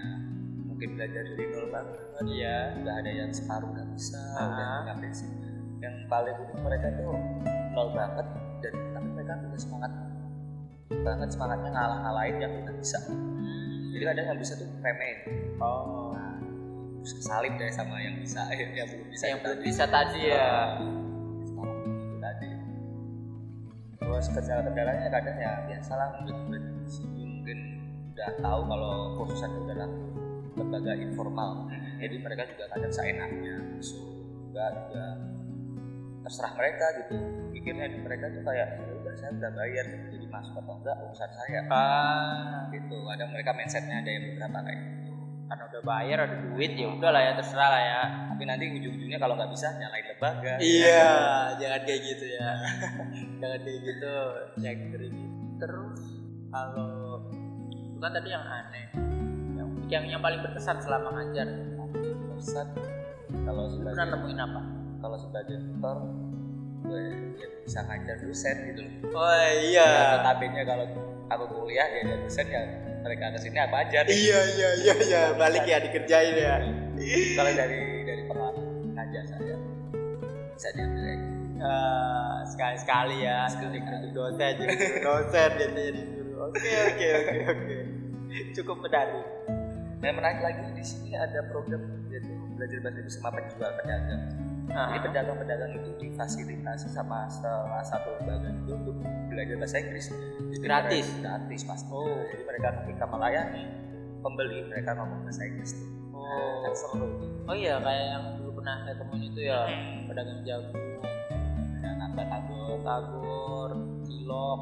[0.68, 1.96] mungkin belajar dari nol banget
[2.28, 4.44] iya, udah ada yang separuh udah bisa Ah.
[4.44, 5.30] udah punya basic
[5.78, 7.16] yang paling unik mereka tuh
[7.72, 8.26] nol banget
[8.60, 9.92] dan tapi mereka punya semangat
[10.88, 12.98] banget semangatnya ngalah-ngalahin yang udah bisa.
[13.92, 15.18] Jadi kadang yang bisa tuh remehin
[15.60, 16.14] oh,
[17.02, 20.52] terus kesalip deh sama yang bisa yang belum bisa yang kita belum bisa tadi ya.
[21.44, 22.48] itu tadi.
[23.98, 26.08] Terus kendala-kendalanya kadang ya biasalah
[26.88, 27.58] sini mungkin
[28.14, 29.90] udah tahu kalau kursusan itu adalah
[30.56, 31.50] lembaga informal.
[31.98, 34.08] Jadi mereka juga kadang seenaknya masuk
[34.48, 35.06] juga juga
[36.28, 37.14] terserah mereka gitu
[37.56, 41.30] pikirnya mereka tuh kayak ya udah saya udah bayar gitu jadi masuk atau enggak urusan
[41.32, 45.12] saya Ah, gitu kadang mereka mindsetnya ada yang beberapa kayak gitu
[45.48, 48.02] karena udah bayar ada duit ya udah lah ya terserah lah ya.
[48.28, 51.08] tapi nanti ujung-ujungnya kalau nggak bisa nyalain lembaga Iya,
[51.56, 52.50] jangan kayak gitu ya.
[53.40, 54.14] jangan kayak gitu,
[54.60, 55.34] ngeri gitu.
[55.58, 56.00] Terus
[56.52, 57.24] kalau
[57.72, 58.86] itu kan tadi yang aneh,
[59.56, 61.48] yang yang, yang paling berkesan selama ngajar.
[62.38, 62.68] Ustad
[63.42, 64.60] kalau Lu pernah nemuin apa?
[64.98, 65.96] Kalau sebagai tutor
[66.80, 67.02] gue
[67.34, 69.88] ya bisa ngajar dosen gitu loh Oh ya iya.
[70.16, 70.84] notabene kalau
[71.28, 72.62] aku kuliah ya ada dosen ya
[72.98, 76.54] mereka ke sini apa aja nih Iya iya iya iya balik ya dikerjain ya.
[77.34, 79.56] kalau dari dari pengalaman ngajar saya
[80.52, 81.26] bisa diambil gitu.
[81.58, 83.98] Eh, sekali sekali ya Sekali-kali.
[84.00, 86.36] jadi dosen jadi dosen biasanya disuruh.
[86.48, 87.76] Oke oke oke oke.
[88.52, 89.26] Cukup menarik.
[89.98, 94.22] dan menarik lagi di sini ada program yaitu belajar bahasa Inggris sama penjual pedagang
[94.68, 98.94] Jadi pedagang-pedagang itu difasilitasi sama salah satu lembaga itu untuk
[99.26, 101.06] belajar bahasa Inggris Jadi Gratis?
[101.08, 102.04] mereka- gratis pasti Oh.
[102.26, 103.62] jadi mereka ketika melayani
[104.18, 106.60] pembeli mereka ngomong bahasa Inggris tuh Oh.
[106.60, 107.06] kan seru
[107.42, 109.60] Oh iya kayak yang dulu pernah saya temuin itu ya
[110.04, 111.00] pedagang jagung,
[111.80, 113.70] dan apa tabur tagor,
[114.04, 114.60] cilok,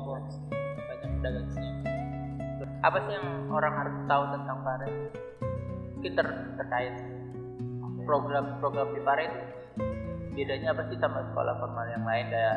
[0.79, 1.71] banyak pedagang sini.
[2.79, 4.87] Apa sih yang orang harus tahu tentang Pare?
[5.97, 6.95] Mungkin ter terkait
[8.05, 9.39] program-program di Pare itu
[10.37, 12.26] bedanya apa sih sama sekolah formal yang lain?
[12.28, 12.57] Kayak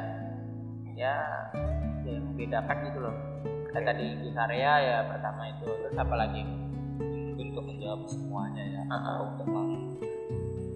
[1.00, 1.16] ya
[2.04, 3.16] ya yang membedakan gitu loh.
[3.72, 6.44] Kayak tadi di area ya pertama itu terus apa lagi?
[7.40, 9.00] untuk menjawab semuanya ya ah.
[9.00, 9.96] atau untuk meng-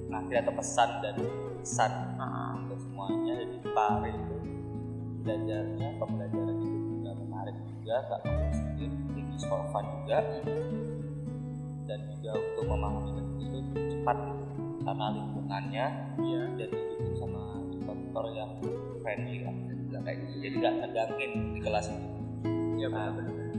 [0.10, 1.16] ngasih atau pesan dan
[1.60, 3.34] pesan Ah, untuk semuanya.
[3.44, 4.36] Jadi pare itu
[5.24, 8.22] belajarnya pembelajaran itu juga menarik juga gak
[9.16, 10.20] English for fun juga.
[11.84, 13.12] Dan juga untuk memahami
[13.44, 13.60] itu
[13.92, 14.18] cepat
[14.84, 15.86] karena lingkungannya
[16.18, 16.42] Iya.
[16.54, 18.52] dan didukung sama tutor-tutor yang
[19.00, 19.56] friendly lah
[20.02, 22.08] kayak gitu jadi nggak tergangguin di kelas itu
[22.74, 23.54] Iya Nah, benar-benar.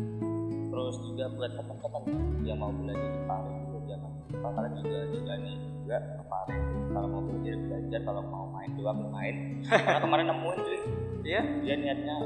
[0.66, 2.03] terus juga buat teman-teman
[2.43, 7.09] yang mau belajar di Paris itu jangan lupa kalian juga jalani juga ke Paris kalau
[7.09, 10.79] mau belajar belajar kalau mau main doang ya main karena kemarin nemuin cuy
[11.25, 11.41] Iya.
[11.62, 12.16] dia niatnya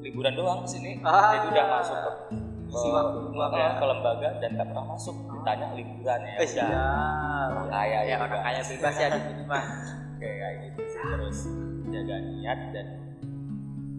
[0.00, 1.32] liburan doang ke sini Ah.
[1.34, 2.10] jadi udah masuk ke
[2.66, 2.80] ke,
[3.54, 3.68] ya.
[3.78, 5.14] ke lembaga dan nggak pernah masuk
[5.44, 6.72] ditanya liburan ya Eh, udah siap.
[7.44, 9.64] Orang kaya ya ya orang kaya bebas ya di sini mah.
[10.14, 11.38] kayak kayak gitu sih terus
[11.86, 12.86] jaga niat dan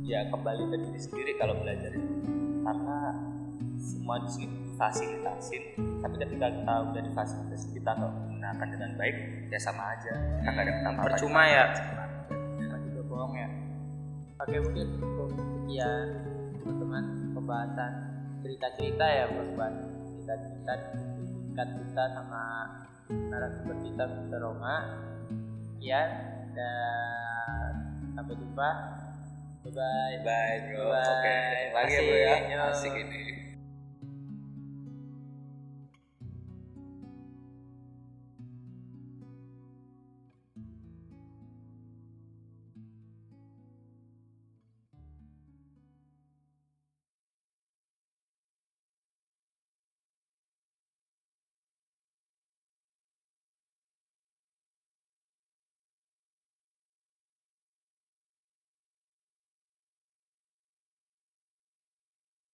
[0.01, 1.93] ya kembali ke diri sendiri kalau belajar
[2.61, 2.97] karena
[3.77, 5.63] semua di sini fasilitasin
[6.01, 9.15] tapi ketika kita udah difasilitasi kita nggak menggunakan dengan baik
[9.47, 11.65] ya sama aja nggak ada apa-apa Percuma ya.
[12.57, 13.49] Kita juga bohong ya.
[14.35, 16.05] Oke mungkin untuk sekian
[16.57, 17.91] teman-teman pembahasan
[18.41, 19.73] cerita-cerita ya buat
[20.09, 20.73] cerita-cerita
[21.55, 22.67] singkat kita sama
[23.31, 24.43] narasumber kita Mr.
[24.43, 24.75] Roma.
[25.71, 26.09] Sekian
[26.51, 27.71] dan
[28.11, 28.69] sampai jumpa.
[29.63, 30.15] Bye bye.
[30.19, 30.99] bye bro Bye.
[30.99, 31.37] oke
[31.79, 32.35] lagi ya bro ya
[32.75, 33.23] asik ini